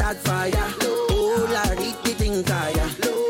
Start 0.04 0.18
fire. 0.18 0.52
Oh 0.82 1.46
the 2.04 2.10
thing 2.10 2.42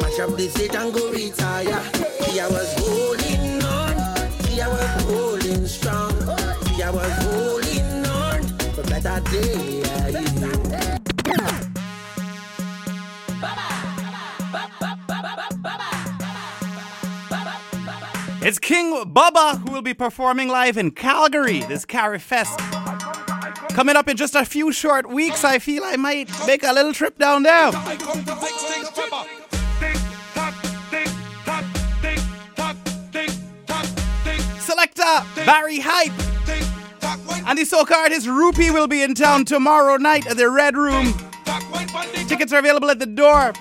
mash 0.01 0.19
up 0.19 0.37
the 0.37 0.49
and 0.75 0.93
go 0.93 1.09
retire. 1.13 1.81
See, 2.25 2.41
I 2.41 2.49
was 2.49 2.75
holding 2.79 3.63
on, 3.63 4.31
see, 4.43 4.61
I 4.61 4.67
was 4.67 5.03
holding 5.05 5.67
strong, 5.69 6.11
see, 6.65 6.83
I 6.83 6.91
was 6.91 7.13
holding 7.23 8.07
on 8.07 8.43
for 8.75 8.83
better. 8.91 9.23
It's 18.45 18.59
King 18.59 19.05
Bubba 19.05 19.61
who 19.61 19.71
will 19.71 19.83
be 19.83 19.95
performing 19.95 20.49
live 20.49 20.77
in 20.77 20.91
Calgary 20.91 21.61
this 21.61 21.85
Carifest. 21.85 22.59
Coming 23.75 23.97
up 23.97 24.09
in 24.09 24.17
just 24.17 24.37
a 24.37 24.45
few 24.45 24.71
short 24.71 25.09
weeks, 25.09 25.43
I 25.43 25.59
feel 25.59 25.83
I 25.83 25.97
might 25.97 26.31
make 26.47 26.63
a 26.63 26.73
little 26.73 26.93
trip 26.93 27.19
down 27.19 27.43
there. 27.43 27.73
Selector 34.61 35.45
Barry 35.45 35.81
Hype 35.81 36.13
and 37.49 37.59
the 37.59 37.65
soca 37.65 37.97
artist 37.97 38.29
Rupee 38.29 38.71
will 38.71 38.87
be 38.87 39.03
in 39.03 39.13
town 39.13 39.45
tomorrow 39.45 39.97
night 39.97 40.29
at 40.29 40.37
the 40.37 40.49
Red 40.49 40.77
Room. 40.77 41.13
Tickets 42.29 42.53
are 42.53 42.61
available 42.61 42.91
at 42.91 43.01
the 43.01 43.07
door. 43.07 43.53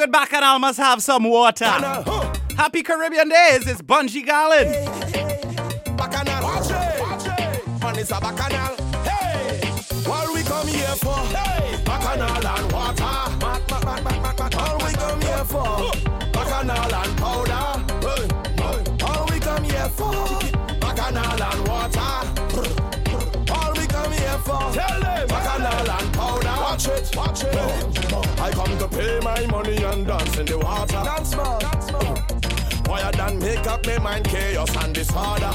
Good 0.00 0.12
bacchanal 0.12 0.58
must 0.58 0.78
have 0.78 1.02
some 1.02 1.24
water. 1.24 1.66
Happy 2.56 2.82
Caribbean 2.82 3.28
days, 3.28 3.66
it's 3.66 3.82
Bunji 3.82 4.26
Garlin. 4.26 4.72
Bacchanal, 5.94 6.42
watch 6.42 6.70
it, 6.70 7.00
watch 7.02 7.26
it. 7.26 7.82
Man, 7.82 7.98
it's 7.98 8.10
a 8.10 8.18
bacchanal. 8.18 8.76
Hey, 9.04 9.60
what 10.08 10.32
we 10.32 10.42
come 10.42 10.68
here 10.68 10.96
for? 10.96 11.18
Hey, 11.36 11.76
bacchanal 11.84 12.46
and 12.46 12.72
water. 12.72 13.02
Mat, 13.02 13.70
mat, 13.70 13.84
mat, 13.84 13.84
mat, 13.84 14.22
mat, 14.22 14.38
mat. 14.38 14.54
All 14.54 14.78
we 14.78 14.92
come 14.94 15.20
here 15.20 15.44
for? 15.44 15.92
Bacchanal 16.32 16.94
and 16.94 17.18
powder. 17.18 17.84
Hey, 18.00 18.24
hey. 18.56 18.78
All 19.04 19.26
we 19.30 19.38
come 19.38 19.64
here 19.64 19.90
for? 19.90 20.14
Bacchanal 20.80 21.42
and 21.42 21.68
water. 21.68 22.10
All 23.52 23.72
we 23.76 23.86
come 23.86 24.12
here 24.12 24.38
for? 24.46 24.72
Tell 24.72 25.00
them. 25.00 25.28
Bacchanal 25.28 25.90
and 25.90 25.90
powder. 25.90 26.09
Watch 26.80 26.98
it, 26.98 27.14
watch 27.14 27.44
it. 27.44 28.40
I 28.40 28.50
come 28.52 28.78
to 28.78 28.88
pay 28.88 29.20
my 29.20 29.44
money 29.48 29.84
and 29.84 30.06
dance 30.06 30.38
in 30.38 30.46
the 30.46 30.56
water. 30.56 31.02
Dance 31.04 31.36
more, 31.36 31.58
dance 31.58 31.92
more. 31.92 32.16
Why 32.86 33.10
than 33.10 33.38
make 33.38 33.66
up 33.66 33.84
my 33.84 33.98
mind 33.98 34.24
chaos 34.24 34.74
and 34.82 34.94
disorder. 34.94 35.52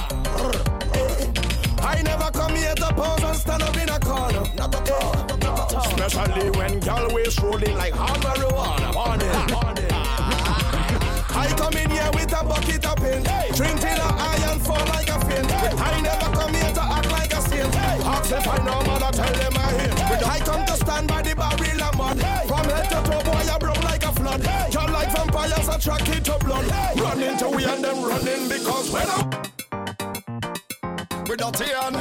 I 1.82 2.04
never 2.04 2.30
come 2.30 2.54
here 2.54 2.76
to 2.76 2.94
pose 2.94 3.24
and 3.24 3.38
stand 3.38 3.64
up 3.64 3.76
in 3.76 3.90
a 3.90 4.00
corner. 4.00 4.44
Not 4.56 4.76
at 4.76 4.92
all. 4.92 5.80
Especially 5.80 6.52
when 6.52 6.80
gal 6.82 7.12
waist 7.12 7.42
rolling 7.42 7.76
like 7.76 7.96
hot 7.96 8.20
marijuana. 8.22 8.94
Morning, 8.94 9.28
morning. 9.50 9.90
I 11.34 11.52
come 11.58 11.74
in 11.74 11.90
here 11.90 12.12
with 12.14 12.40
a 12.40 12.44
bucket 12.44 12.86
of 12.86 12.98
paint. 12.98 13.26
Drink 13.56 13.80
till 13.80 13.96
the 13.98 14.14
iron 14.14 14.60
fall 14.60 14.86
like 14.94 15.10
a 15.10 15.20
fin. 15.26 15.46
I 15.50 16.02
never 16.02 16.35
like. 24.44 24.74
Y'all 24.74 24.92
like 24.92 25.12
vampires 25.16 25.54
to 26.24 26.38
blood. 26.40 27.00
Run 27.00 27.24
into 27.24 27.50
we 27.50 27.66
and 27.66 27.84
them 27.84 28.04
running 28.04 28.50
because 28.50 28.92
when 28.92 29.10
I'm 29.10 29.30
we 31.28 31.36
dirty 31.36 31.66
and 31.72 31.96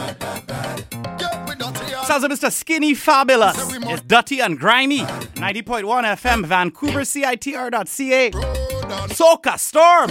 yeah, 1.21 1.49
we 1.49 1.55
dirty 1.55 1.95
and 1.95 2.07
Sounds 2.07 2.23
like 2.23 2.33
Mr. 2.33 2.53
Skinny 2.53 2.95
Fabulous. 2.95 3.57
It's 3.59 4.03
Dirty 4.03 4.41
and 4.41 4.59
Grimy. 4.59 4.99
90.1 4.99 5.85
FM, 5.85 6.45
Vancouver, 6.47 7.01
CITR.ca. 7.01 8.31
Soca 9.11 9.59
Storm. 9.59 10.11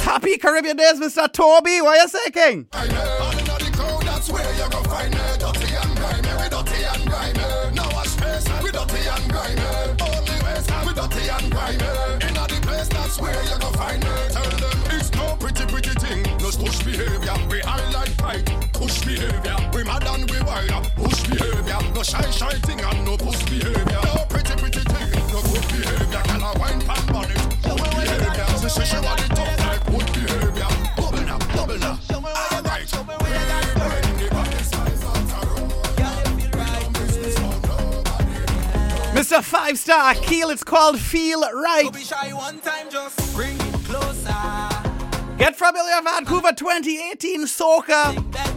Happy 0.00 0.36
Caribbean 0.38 0.76
Days, 0.76 1.00
Mr. 1.00 1.30
Toby. 1.32 1.80
What 1.80 1.98
are 1.98 2.02
you 2.02 2.08
saying? 2.08 3.31
That's 13.12 13.20
where 13.20 13.44
you 13.44 13.58
go 13.60 13.70
find 13.76 14.02
me. 14.02 14.10
Tell 14.30 14.42
them 14.42 14.78
it's 14.90 15.12
no 15.12 15.36
pretty 15.36 15.66
pretty 15.66 15.90
thing, 16.00 16.22
no 16.38 16.50
push 16.50 16.82
behavior. 16.82 17.34
We 17.50 17.60
highlight 17.60 18.16
pride, 18.16 18.46
push 18.72 19.00
behavior. 19.04 19.56
We 19.74 19.84
mad 19.84 20.04
and 20.04 20.30
we 20.30 20.40
wild, 20.42 20.90
push 20.96 21.22
behavior. 21.24 21.78
No 21.94 22.02
shy 22.02 22.30
shy 22.30 22.52
thing 22.66 22.80
and 22.80 23.04
no 23.04 23.16
push 23.16 23.42
behavior. 23.44 24.11
Mr. 39.32 39.42
Five 39.42 39.78
Star 39.78 40.12
Akil, 40.12 40.50
it's 40.50 40.62
called 40.62 41.00
Feel 41.00 41.40
Right. 41.40 41.84
Don't 41.84 41.94
be 41.94 42.02
shy 42.02 42.34
one 42.34 42.58
time, 42.58 42.90
just 42.90 43.34
bring 43.34 43.56
it 43.56 43.84
closer. 43.86 44.28
Get 45.38 45.56
familiar, 45.56 46.02
Vancouver 46.02 46.52
2018 46.52 47.46
Soca. 47.46 48.51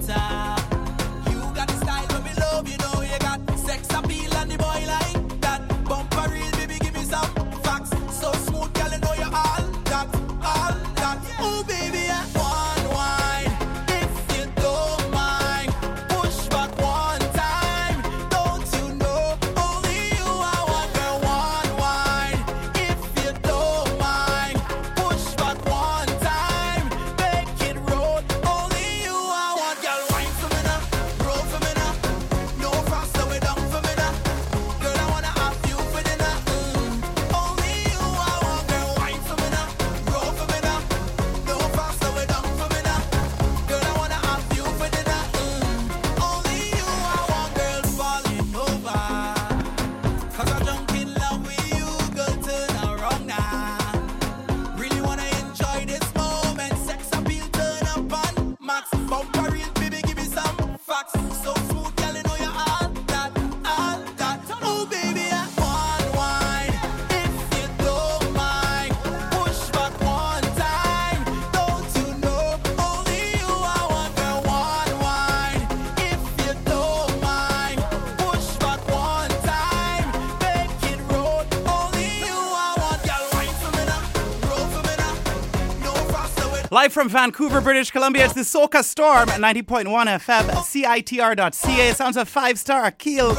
Live 86.71 86.91
from 86.93 87.09
Vancouver, 87.09 87.61
British 87.61 87.91
Columbia, 87.91 88.25
it's 88.25 88.33
the 88.33 88.41
Soca 88.41 88.83
Storm 88.83 89.29
at 89.29 89.39
90.1 89.39 89.85
FM, 89.85 90.49
CITR.ca. 90.49 91.93
Sounds 91.93 92.17
of 92.17 92.27
five 92.27 92.57
star 92.57 92.85
Akil. 92.85 93.33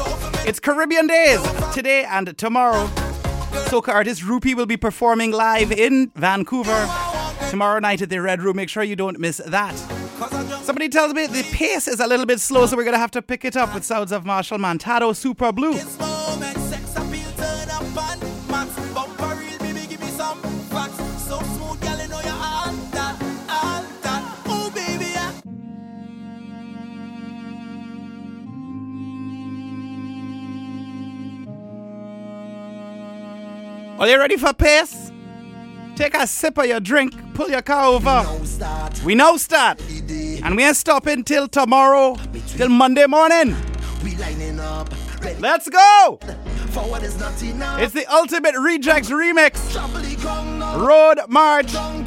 It's 0.47 0.59
Caribbean 0.61 1.07
Days 1.07 1.41
today 1.73 2.05
and 2.05 2.37
tomorrow. 2.37 2.87
Soca 3.67 3.89
artist 3.89 4.23
Rupee 4.23 4.53
will 4.55 4.65
be 4.65 4.77
performing 4.77 5.31
live 5.31 5.73
in 5.73 6.09
Vancouver 6.15 6.89
tomorrow 7.49 7.79
night 7.79 8.01
at 8.01 8.09
the 8.09 8.21
Red 8.21 8.41
Room. 8.41 8.55
Make 8.55 8.69
sure 8.69 8.83
you 8.83 8.95
don't 8.95 9.19
miss 9.19 9.41
that. 9.45 9.75
Somebody 10.63 10.87
tells 10.87 11.13
me 11.13 11.27
the 11.27 11.43
pace 11.51 11.87
is 11.87 11.99
a 11.99 12.07
little 12.07 12.25
bit 12.25 12.39
slow, 12.39 12.65
so 12.65 12.77
we're 12.77 12.83
going 12.83 12.93
to 12.93 12.99
have 12.99 13.11
to 13.11 13.21
pick 13.21 13.43
it 13.43 13.57
up 13.57 13.73
with 13.73 13.83
sounds 13.83 14.13
of 14.13 14.23
Machel 14.23 14.57
Montano, 14.59 15.11
Super 15.11 15.51
Blue. 15.51 15.73
Are 33.99 34.07
you 34.07 34.19
ready 34.19 34.37
for 34.37 34.53
pace? 34.53 35.11
Take 35.95 36.13
a 36.13 36.27
sip 36.27 36.59
of 36.59 36.67
your 36.67 36.79
drink, 36.79 37.15
pull 37.33 37.49
your 37.49 37.63
car 37.63 37.85
over. 37.85 38.23
We 39.03 39.15
now 39.15 39.37
start. 39.37 39.81
And 40.43 40.55
we 40.55 40.63
ain't 40.63 40.77
stopping 40.77 41.23
till 41.23 41.47
tomorrow, 41.47 42.15
till 42.49 42.69
Monday 42.69 43.07
morning. 43.07 43.55
We 44.03 44.15
lining 44.17 44.59
up. 44.59 44.93
Let's 45.39 45.67
go! 45.67 46.19
Forward 46.69 47.01
is 47.01 47.19
not 47.19 47.41
enough. 47.41 47.81
It's 47.81 47.93
the 47.93 48.05
Ultimate 48.05 48.53
Rejects 48.59 49.09
Remix. 49.09 49.71
Trouble 49.71 49.99
the 49.99 50.15
ground 50.17 50.59
now. 50.59 50.79
Road 50.79 51.17
March. 51.27 51.73
Tongue. 51.73 52.05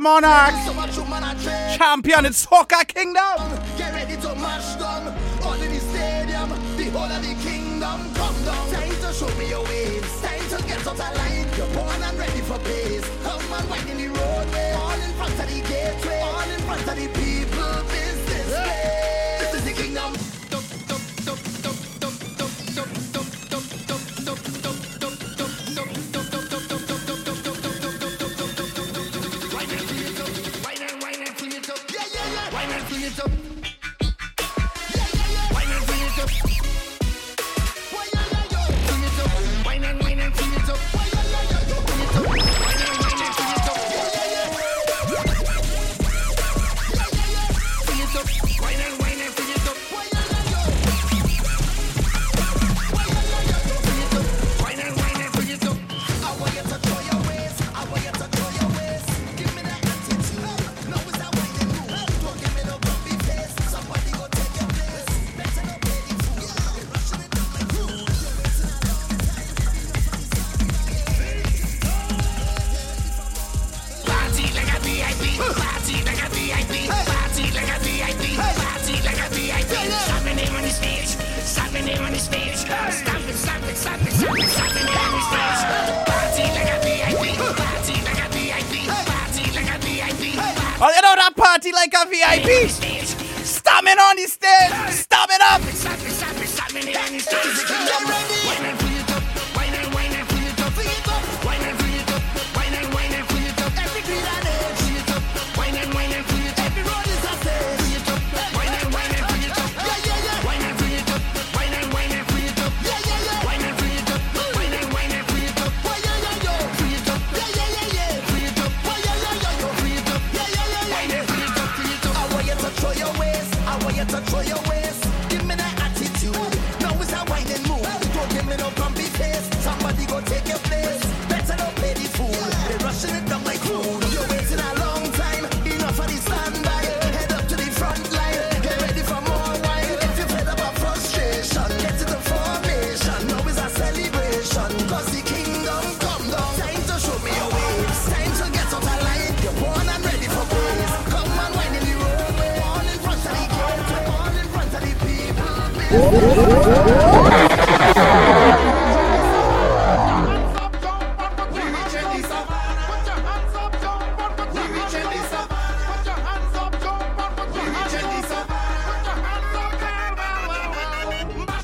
Monarch. 0.00 0.54
So 0.66 0.74
much 0.74 0.96
woman 0.98 1.24
I 1.24 1.34
trade. 1.42 1.78
Champion 1.78 2.26
in 2.26 2.32
Soca 2.32 2.86
Kingdom. 2.86 3.38
Get 3.78 3.94
ready 3.94 4.20
to 4.20 4.34
mash 4.34 4.76
down. 4.76 5.16
All 5.42 5.54
in 5.54 5.72
the 5.72 5.80
stadium. 5.80 6.50
The 6.76 6.90
whole 6.90 7.04
of 7.04 7.22
the 7.22 7.34
kingdom. 7.48 8.14
Come 8.14 8.44
down. 8.44 8.70
Time 8.70 8.90
to 8.90 9.12
show 9.14 9.38
me 9.38 9.48
your 9.48 9.64
ways. 9.64 9.97
Out 10.88 10.98
of 10.98 11.16
line. 11.18 11.46
You're 11.54 11.66
born 11.74 12.02
and 12.02 12.18
ready 12.18 12.40
for 12.40 12.58
pace. 12.60 13.06
Come 13.22 13.52
on, 13.52 13.68
wide 13.68 13.86
in 13.90 13.98
the 13.98 14.08
roadway. 14.08 14.72
All 14.72 14.92
in 14.92 15.12
front 15.20 15.38
of 15.38 15.46
the 15.46 15.60
gateway. 15.68 16.20
All 16.22 16.48
in 16.48 16.60
front 16.60 16.88
of 16.88 16.96
the 16.96 17.08
people. 17.08 17.84
Business 17.92 18.17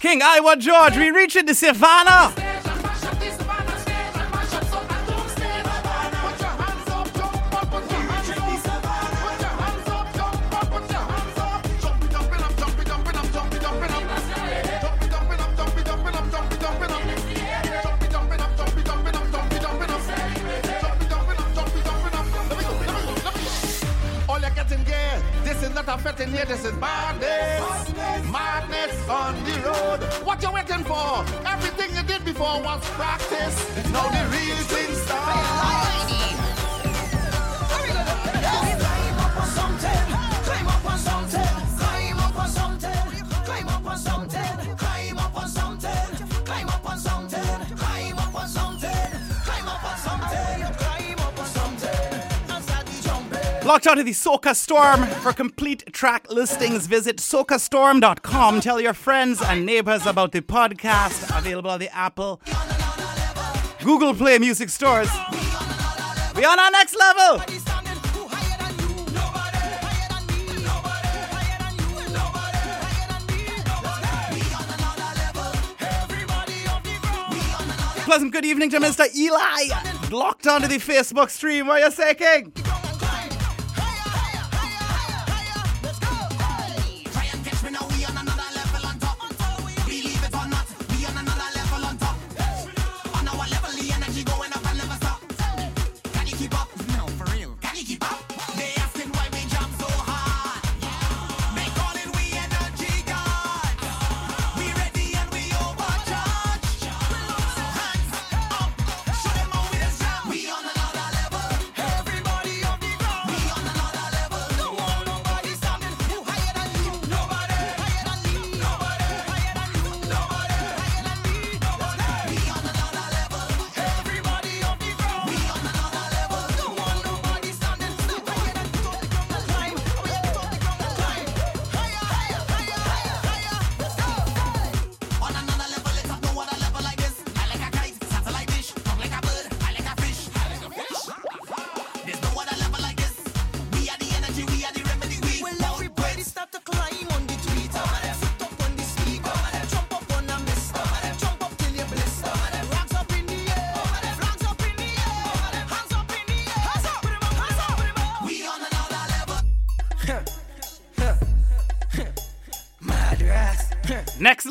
King 0.01 0.21
Iwer 0.21 0.59
George, 0.59 0.97
we 0.97 1.11
reaching 1.11 1.47
the 1.47 1.55
Savannah. 1.55 2.44
the 54.05 54.13
Soca 54.13 54.55
Storm. 54.55 55.07
For 55.23 55.33
complete 55.33 55.93
track 55.93 56.31
listings, 56.31 56.87
visit 56.87 57.17
socastorm.com. 57.17 58.61
Tell 58.61 58.81
your 58.81 58.93
friends 58.93 59.41
and 59.43 59.65
neighbors 59.65 60.07
about 60.07 60.33
the 60.33 60.43
podcast, 60.43 61.37
available 61.37 61.71
on 61.71 61.81
the 61.81 61.95
Apple, 61.95 62.41
Google 63.83 64.15
Play 64.15 64.39
music 64.39 64.69
stores. 64.69 65.09
We're 66.37 66.49
on 66.49 66.59
our 66.59 66.71
next 66.71 66.97
level. 66.97 67.45
Pleasant 78.05 78.33
good 78.33 78.45
evening 78.45 78.69
to 78.69 78.79
Mr. 78.81 79.13
Eli, 79.17 79.69
locked 80.11 80.47
onto 80.47 80.69
the 80.69 80.77
Facebook 80.77 81.31
stream. 81.31 81.67
What 81.67 81.81
are 81.81 81.87
you 81.87 81.91
saying? 81.91 82.53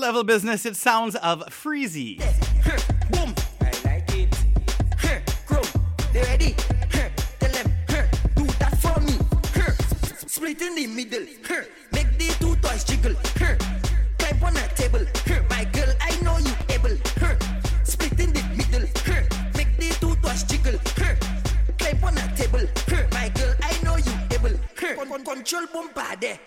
level 0.04 0.26
business. 0.26 0.66
It 0.66 0.76
sounds 0.76 1.16
of 1.16 1.46
Freezy. 1.46 2.22
Split 10.28 10.62
in 10.62 10.76
the 10.76 10.88
middle. 10.88 11.26
Make 11.94 12.18
the 12.18 12.36
two 12.38 12.54
toys 12.58 12.84
jiggle. 12.84 13.16
Climb 14.18 14.44
on 14.44 14.58
a 14.58 14.68
table. 14.76 15.06
My 15.50 15.64
girl, 15.72 15.96
I 16.02 16.12
know 16.22 16.38
you 16.38 16.54
able. 16.68 16.98
Split 17.86 18.20
in 18.20 18.34
the 18.34 18.44
middle. 18.58 18.86
Make 19.56 19.78
the 19.78 19.96
two 20.02 20.16
toys 20.18 20.44
jiggle. 20.44 20.78
Climb 21.80 22.04
on 22.04 22.18
a 22.18 22.36
table. 22.36 22.68
My 23.14 23.30
girl, 23.30 23.56
I 23.64 23.82
know 23.84 23.96
you 23.96 24.12
able. 24.36 24.60
Control 25.24 25.66
bomb 25.74 25.90
there. 26.20 26.40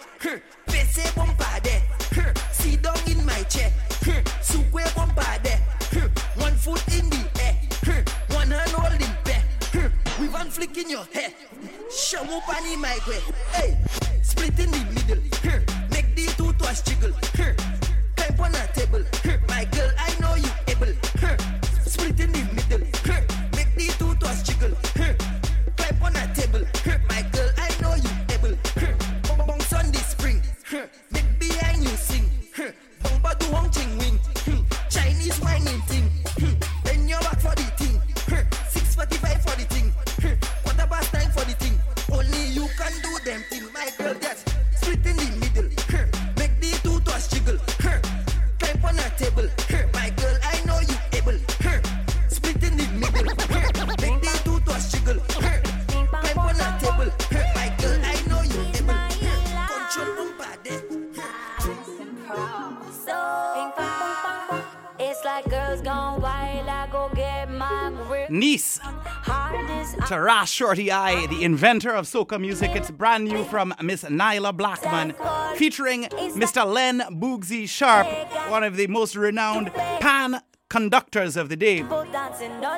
Ras 70.21 70.51
Shorty 70.51 70.91
I, 70.91 71.27
the 71.27 71.45
inventor 71.45 71.91
of 71.91 72.07
soca 72.07 72.41
music. 72.41 72.73
It's 72.75 72.91
brand 72.91 73.25
new 73.25 73.45
from 73.45 73.75
Miss 73.83 74.03
Nailah 74.05 74.57
Blackman, 74.57 75.15
featuring 75.57 76.05
Mr. 76.35 76.67
Len 76.67 77.01
Boogsy 77.11 77.69
Sharpe, 77.69 78.07
one 78.51 78.65
of 78.65 78.77
the 78.77 78.87
most 78.87 79.17
renowned 79.17 79.73
pan 79.75 80.41
conductors 80.69 81.37
of 81.37 81.49
the 81.49 81.57
day. 81.57 81.85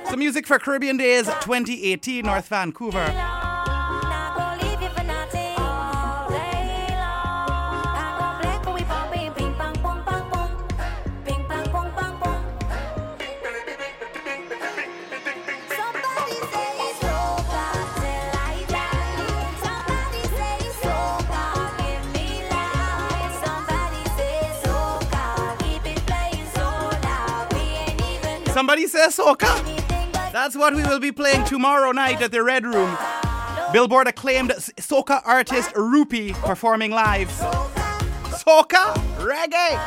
So, 0.09 0.16
music 0.16 0.47
for 0.47 0.59
Caribbean 0.59 0.97
Days 0.97 1.26
2018, 1.26 2.24
North 2.24 2.49
Vancouver. 2.49 3.38
Somebody 28.59 28.88
says 28.88 29.16
soca. 29.16 29.46
That's 30.32 30.56
what 30.56 30.74
we 30.74 30.82
will 30.82 30.98
be 30.98 31.12
playing 31.12 31.44
tomorrow 31.44 31.92
night 31.92 32.20
at 32.20 32.32
the 32.32 32.42
Red 32.42 32.64
Room. 32.64 32.98
Billboard 33.72 34.09
acclaimed 34.09 34.50
soca 34.50 35.22
artist 35.24 35.70
Rupee 35.76 36.32
performing 36.32 36.90
live. 36.90 37.28
Soca 38.30 38.94
reggae. 39.20 39.78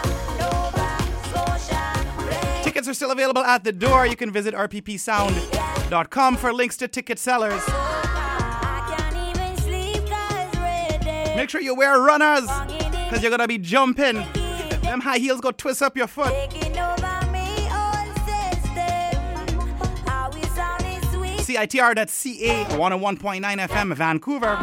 Tickets 2.64 2.88
are 2.88 2.94
still 2.94 3.12
available 3.12 3.44
at 3.44 3.66
the 3.66 3.74
door. 3.74 4.08
You 4.08 4.16
can 4.16 4.32
visit 4.32 4.54
rppsound.com 4.54 6.38
for 6.38 6.54
links 6.54 6.78
to 6.78 6.88
ticket 6.88 7.20
sellers. 7.20 7.62
Make 11.36 11.50
sure 11.50 11.60
you 11.60 11.76
wear 11.76 12.00
runners 12.00 12.50
because 13.04 13.22
you're 13.22 13.32
gonna 13.32 13.50
be 13.50 13.58
jumping. 13.58 14.24
Them 14.84 15.02
high 15.02 15.18
heels 15.18 15.42
go 15.42 15.52
twist 15.52 15.82
up 15.82 15.98
your 15.98 16.08
foot. 16.08 16.61
CITR.ca 21.52 22.66
101.9 22.66 23.68
FM 23.68 23.94
Vancouver. 23.94 24.58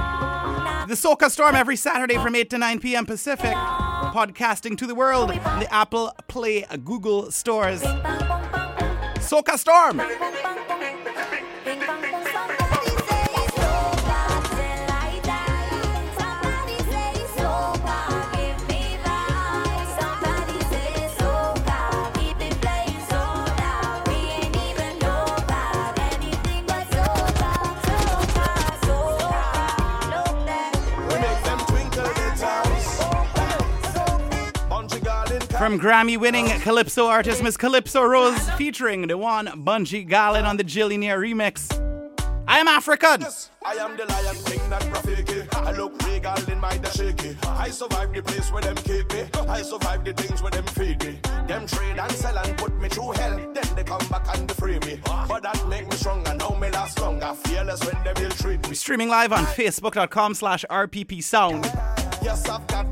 The 0.89 0.95
Soca 0.95 1.31
Storm 1.31 1.55
every 1.55 1.77
Saturday 1.77 2.17
from 2.17 2.35
8 2.35 2.49
to 2.51 2.59
9 2.59 2.81
p.m. 2.81 3.05
Pacific. 3.05 3.53
Podcasting 3.53 4.79
to 4.79 4.87
the 4.87 4.95
world 4.95 5.29
the 5.29 5.69
Apple 5.71 6.13
Play 6.29 6.65
Google 6.85 7.31
stores. 7.31 7.83
Soca 9.21 9.59
Storm. 9.59 10.01
From 35.59 35.81
Grammy 35.81 36.17
winning 36.17 36.47
Calypso 36.61 37.09
artist 37.09 37.43
Miss 37.43 37.57
Calypso 37.57 38.05
Rose 38.05 38.49
featuring 38.51 39.09
the 39.09 39.19
one 39.19 39.47
Bunji 39.65 40.09
Garlin 40.09 40.45
on 40.45 40.57
the 40.57 40.63
Jillionaire 40.63 41.19
remix. 41.19 41.69
I 42.47 42.61
am 42.61 42.69
African. 42.69 43.27
I 43.67 43.73
am 43.75 43.97
the 43.97 44.07
lion 44.07 44.37
king, 44.45 44.71
not 44.71 44.83
Rafiki. 44.83 45.53
I 45.57 45.73
look 45.73 46.01
regal 46.07 46.49
in 46.49 46.61
my 46.61 46.79
dashiki. 46.79 47.37
I 47.45 47.71
survive 47.71 48.15
the 48.15 48.23
place 48.23 48.53
where 48.53 48.63
them 48.63 48.77
keep 48.77 49.13
me. 49.13 49.25
I 49.49 49.63
survive 49.63 50.05
the 50.05 50.13
things 50.13 50.41
where 50.43 50.53
them 50.53 50.65
feed 50.67 51.05
me. 51.05 51.19
Them 51.49 51.67
trade 51.67 51.99
and 51.99 52.13
sell 52.13 52.39
and 52.39 52.57
put 52.57 52.81
me 52.81 52.89
through 52.89 53.11
hell. 53.13 53.37
Then 53.53 53.75
they 53.75 53.83
come 53.83 54.07
back 54.09 54.29
and 54.37 54.49
they 54.49 54.55
free 54.55 54.79
me. 54.87 55.01
But 55.05 55.43
that 55.43 55.67
make 55.69 55.91
me 55.91 55.97
stronger. 55.97 56.35
Now 56.35 56.51
me 56.51 56.71
last 56.71 57.01
longer. 57.01 57.35
Fearless 57.47 57.85
when 57.85 58.05
they 58.05 58.23
will 58.23 58.31
treat 58.31 58.69
me. 58.69 58.77
Streaming 58.77 59.09
live 59.09 59.33
on 59.33 59.45
facebook.com 59.45 60.35
slash 60.35 60.65
RPP 60.71 61.21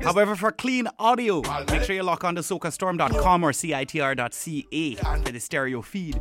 However, 0.03 0.37
for 0.37 0.53
clean 0.53 0.89
audio, 0.99 1.43
make 1.70 1.83
sure 1.83 1.97
you 1.97 2.03
log 2.03 2.24
on 2.24 2.35
to 2.37 2.41
socastorm.com 2.43 3.45
or 3.45 3.53
CITR.ca 3.53 4.95
for 5.24 5.33
the 5.33 5.41
stereo 5.41 5.83
feed. 5.83 6.20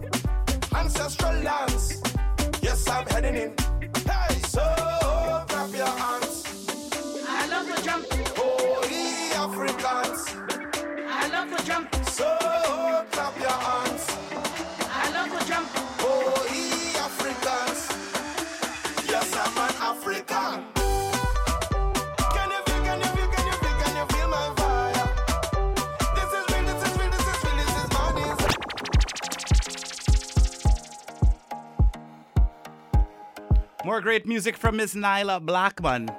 Ancestral 0.75 1.33
lands. 1.41 2.01
Yes, 2.61 2.87
I'm 2.89 3.05
heading 3.07 3.35
in. 3.35 3.74
More 33.95 34.01
great 34.01 34.27
music 34.27 34.57
from 34.57 34.75
Miss 34.75 34.93
Nailah 34.93 35.45
Blackman. 35.45 36.11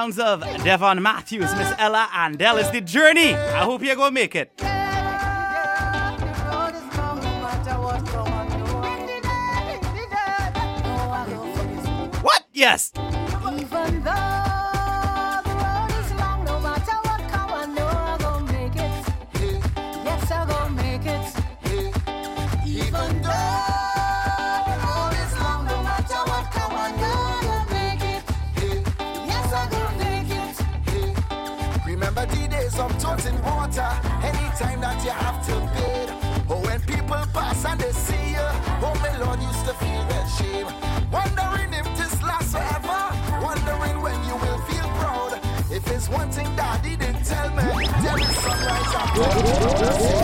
sounds 0.00 0.18
of 0.18 0.40
Devon 0.64 1.02
Matthews, 1.02 1.54
Miss 1.56 1.74
Ella 1.76 2.08
Andall. 2.14 2.58
is 2.58 2.70
the 2.70 2.80
journey. 2.80 3.34
I 3.34 3.64
hope 3.64 3.82
you're 3.82 3.96
going 3.96 4.08
to 4.08 4.14
make 4.14 4.34
it. 4.34 4.50
What? 12.22 12.46
Yes. 12.52 12.92
Sunrise 48.22 50.19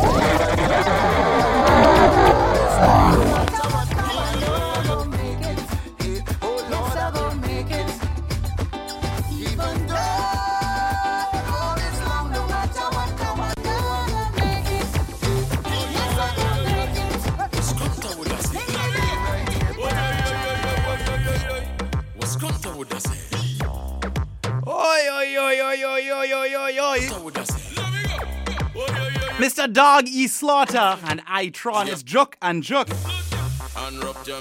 Dawg 29.77 30.09
E 30.09 30.27
Slaughter 30.27 30.99
and 31.05 31.21
Itron. 31.27 31.87
is 31.93 32.03
Juk 32.03 32.33
and 32.41 32.63
Juk. 32.63 32.89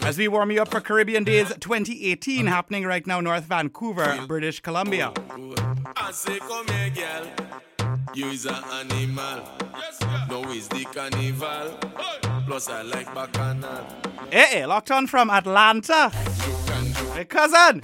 As 0.05 0.17
we 0.17 0.29
warm 0.29 0.49
you 0.49 0.61
up 0.61 0.69
for 0.69 0.79
Caribbean 0.79 1.25
Days 1.25 1.49
2018 1.59 2.47
happening 2.47 2.85
right 2.85 3.05
now 3.05 3.19
North 3.19 3.43
Vancouver, 3.43 4.17
British 4.27 4.61
Columbia. 4.61 5.11
You 8.13 8.27
is 8.27 8.45
an 8.45 8.63
animal. 8.71 9.43
Yes, 9.73 9.97
yeah. 9.99 10.25
No, 10.29 10.41
it's 10.51 10.69
the 10.69 10.85
carnival. 10.85 11.79
Hey. 11.97 12.43
Plus, 12.47 12.69
I 12.69 12.83
like 12.83 13.13
bacchanal. 13.13 13.83
Hey, 14.31 14.39
hey, 14.39 14.59
eh, 14.59 14.61
eh, 14.61 14.65
locked 14.65 14.91
on 14.91 15.05
from 15.05 15.29
Atlanta. 15.29 16.11
Hey, 17.13 17.25
cousin. 17.25 17.81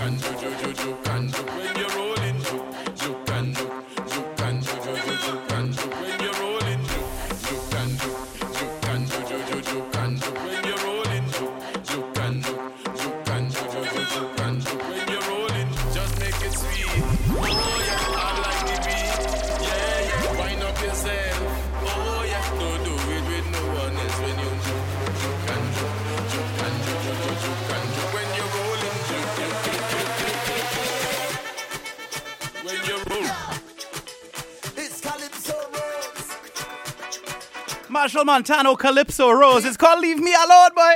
Machel 38.02 38.26
Montano 38.26 38.76
Calypso 38.76 39.30
Rose. 39.30 39.64
It's 39.64 39.78
called 39.78 39.99
Leave 40.02 40.18
Me 40.18 40.34
Alone, 40.34 40.72
boy. 40.74 40.95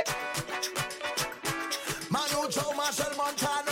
Manu 2.10 2.48
Joe 2.50 2.72
Machel 2.72 3.16
Montano. 3.16 3.65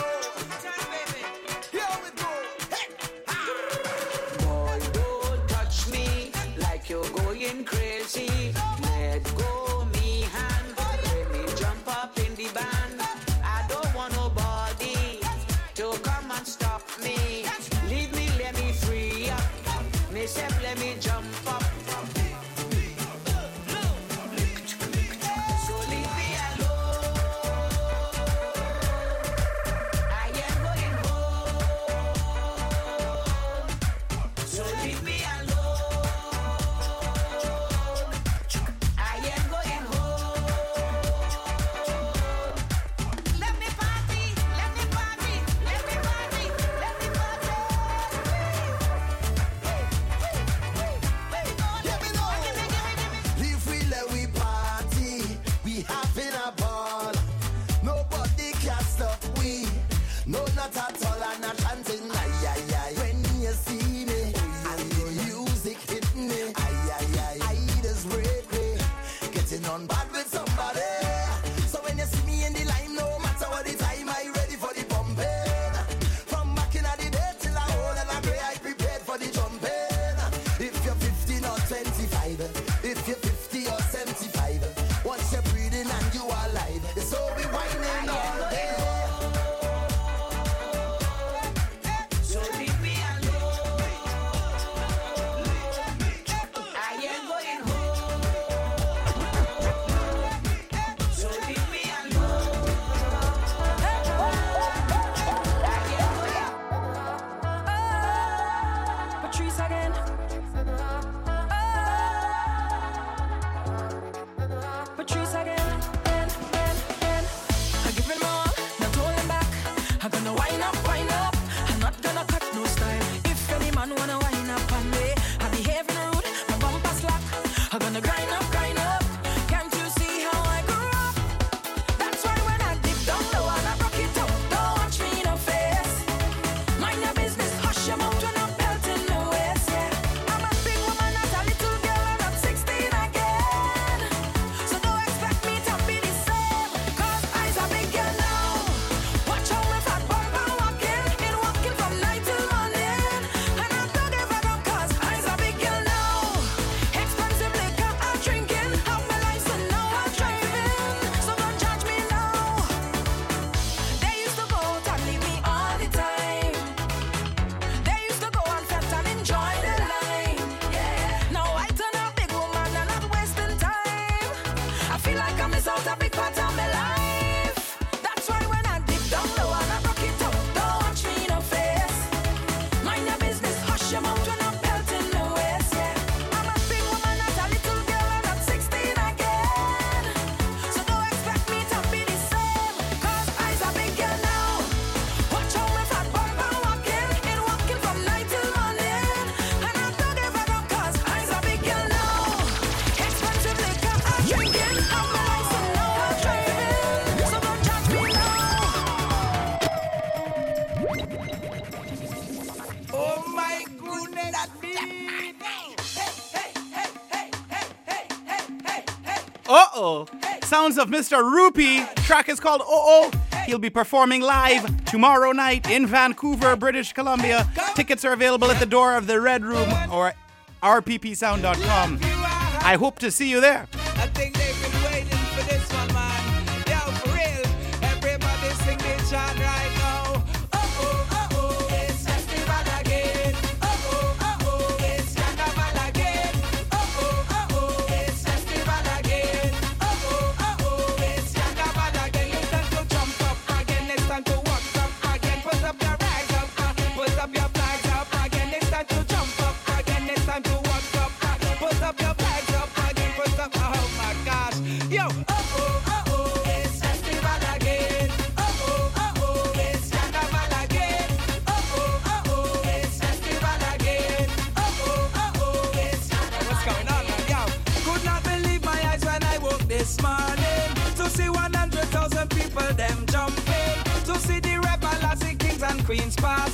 Uh 219.47 219.67
oh. 219.75 220.07
Sounds 220.43 220.79
of 220.79 220.89
Mr. 220.89 221.23
Rupee. 221.23 221.85
Track 221.97 222.29
is 222.29 222.41
called 222.41 222.61
Uh 222.63 222.65
oh. 222.69 223.11
He'll 223.47 223.59
be 223.59 223.71
performing 223.71 224.23
live 224.23 224.85
tomorrow 224.87 225.33
night 225.33 225.71
in 225.71 225.87
Vancouver, 225.87 226.57
British 226.57 226.93
Columbia. 226.95 227.47
Tickets 227.75 228.05
are 228.05 228.13
available 228.15 228.51
at 228.51 228.59
the 228.59 228.67
door 228.67 228.97
of 228.97 229.07
the 229.07 229.21
Red 229.21 229.45
Room 229.45 229.69
or 229.93 230.15
rppsound.com. 230.63 231.99
I 232.03 232.77
hope 232.79 232.99
to 233.01 233.11
see 233.11 233.29
you 233.29 233.43
there. 233.43 233.67
I 233.75 234.07
think 234.09 234.35
they've 234.39 234.63
been 234.63 234.83
waiting 234.85 235.09
for 235.09 235.45
this 235.45 235.71
one, 235.75 235.93
man. 235.93 236.45
Yo, 236.67 236.79
for 236.79 237.09
real. 237.11 237.45
Everybody 237.83 238.49
sing 238.65 238.79
this 238.79 239.11
chant 239.11 239.39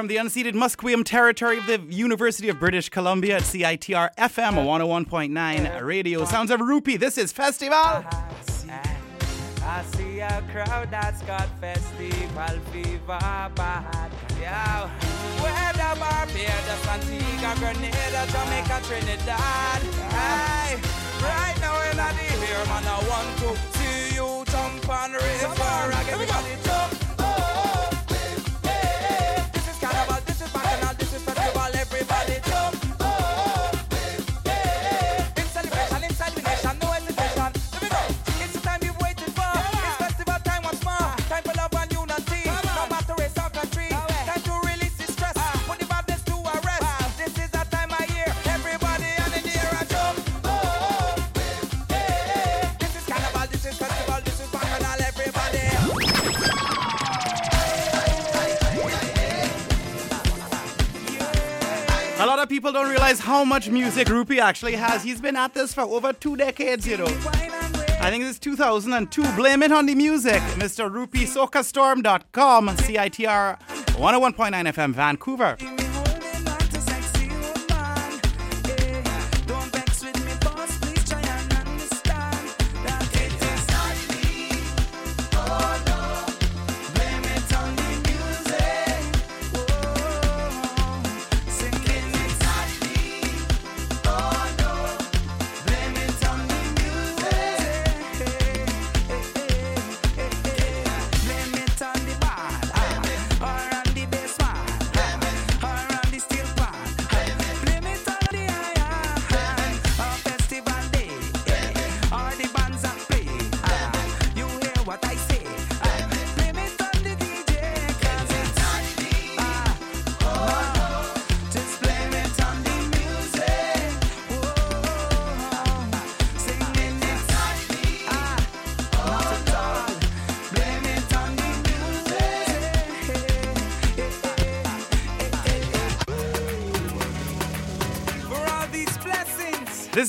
From 0.00 0.06
the 0.06 0.16
unceded 0.16 0.54
Musqueam 0.54 1.04
territory 1.04 1.58
of 1.58 1.66
the 1.66 1.78
University 1.90 2.48
of 2.48 2.58
British 2.58 2.88
Columbia 2.88 3.36
at 3.36 3.42
CITR 3.42 4.08
FM 4.16 4.54
101.9 4.64 5.84
radio. 5.84 6.24
Sounds 6.24 6.50
of 6.50 6.62
Rupee. 6.62 6.96
This 6.96 7.18
is 7.18 7.32
Festival. 7.32 7.76
I 7.76 8.04
see 9.94 10.20
a 10.20 10.42
crowd 10.52 10.90
that's 10.90 11.20
got 11.24 11.46
festival 11.60 12.60
fever 12.72 13.50
bad. 13.54 14.10
Yeah. 14.40 14.88
Whether 15.42 15.94
Barbados, 16.00 16.86
Antigua, 16.88 17.54
Grenada, 17.58 18.26
Jamaica, 18.32 18.80
Trinidad. 18.84 19.82
Hey, 20.16 20.80
right 21.20 21.56
now 21.60 21.78
in 21.90 21.98
the 21.98 22.08
here, 22.46 22.64
man, 22.64 22.86
I 22.86 22.88
want 23.06 23.36
to 23.40 23.54
see 23.76 24.14
you 24.14 24.44
jump 24.46 24.88
on 24.88 25.12
river. 25.12 25.52
Everybody 26.10 26.56
jump. 26.64 27.09
People 62.60 62.72
don't 62.72 62.90
realize 62.90 63.18
how 63.18 63.42
much 63.42 63.70
music 63.70 64.06
Rupee 64.10 64.38
actually 64.38 64.74
has. 64.74 65.02
He's 65.02 65.18
been 65.18 65.34
at 65.34 65.54
this 65.54 65.72
for 65.72 65.80
over 65.80 66.12
two 66.12 66.36
decades, 66.36 66.86
you 66.86 66.98
know. 66.98 67.06
I 67.06 68.10
think 68.10 68.22
it's 68.22 68.38
2002. 68.38 69.22
Blame 69.32 69.62
it 69.62 69.72
on 69.72 69.86
the 69.86 69.94
music. 69.94 70.42
Mr. 70.58 70.92
Rupee, 70.92 71.24
SocaStorm.com, 71.24 72.68
CITR 72.68 73.58
101.9 73.60 74.74
FM, 74.74 74.92
Vancouver. 74.92 75.56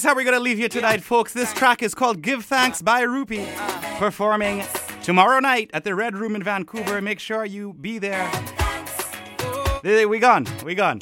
Is 0.02 0.06
how 0.08 0.16
we're 0.16 0.24
going 0.24 0.36
to 0.36 0.39
leave 0.39 0.58
you 0.58 0.68
tonight, 0.68 1.04
folks. 1.04 1.32
This 1.32 1.54
track 1.54 1.84
is 1.84 1.93
called 1.93 2.24
Give 2.24 2.43
Thanks 2.43 2.82
by 2.82 3.02
Rupee, 3.02 3.47
performing 3.99 4.64
tomorrow 5.04 5.39
night 5.39 5.70
at 5.74 5.84
the 5.84 5.93
Red 5.93 6.16
Room 6.16 6.36
in 6.36 6.41
Vancouver. 6.41 7.02
Make 7.02 7.20
sure 7.20 7.45
you 7.45 7.74
be 7.74 7.99
there. 7.99 8.32
There, 9.84 10.08
We 10.08 10.18
gone. 10.18 10.47
We 10.64 10.74
gone. 10.74 11.02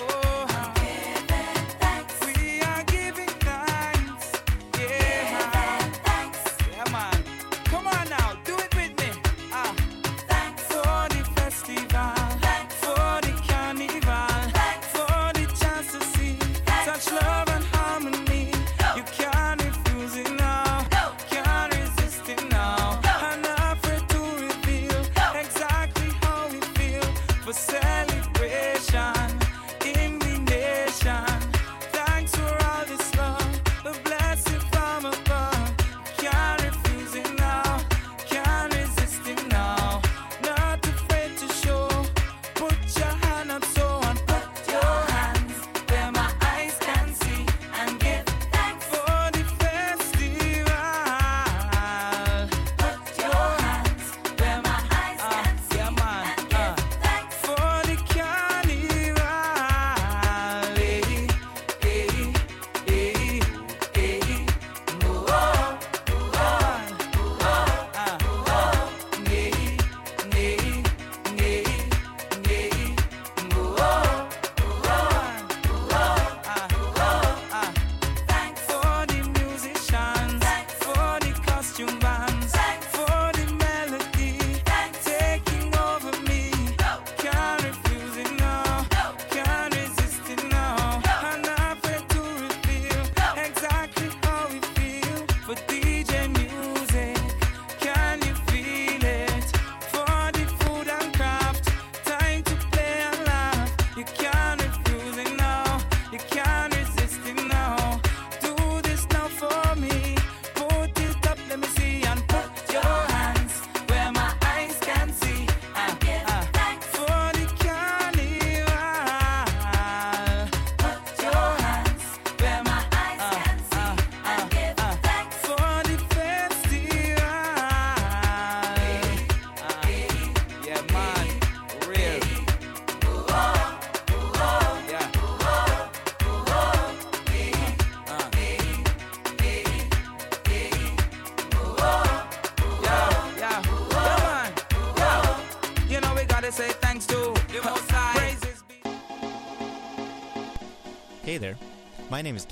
My 152.20 152.24
name 152.24 152.36
is 152.36 152.44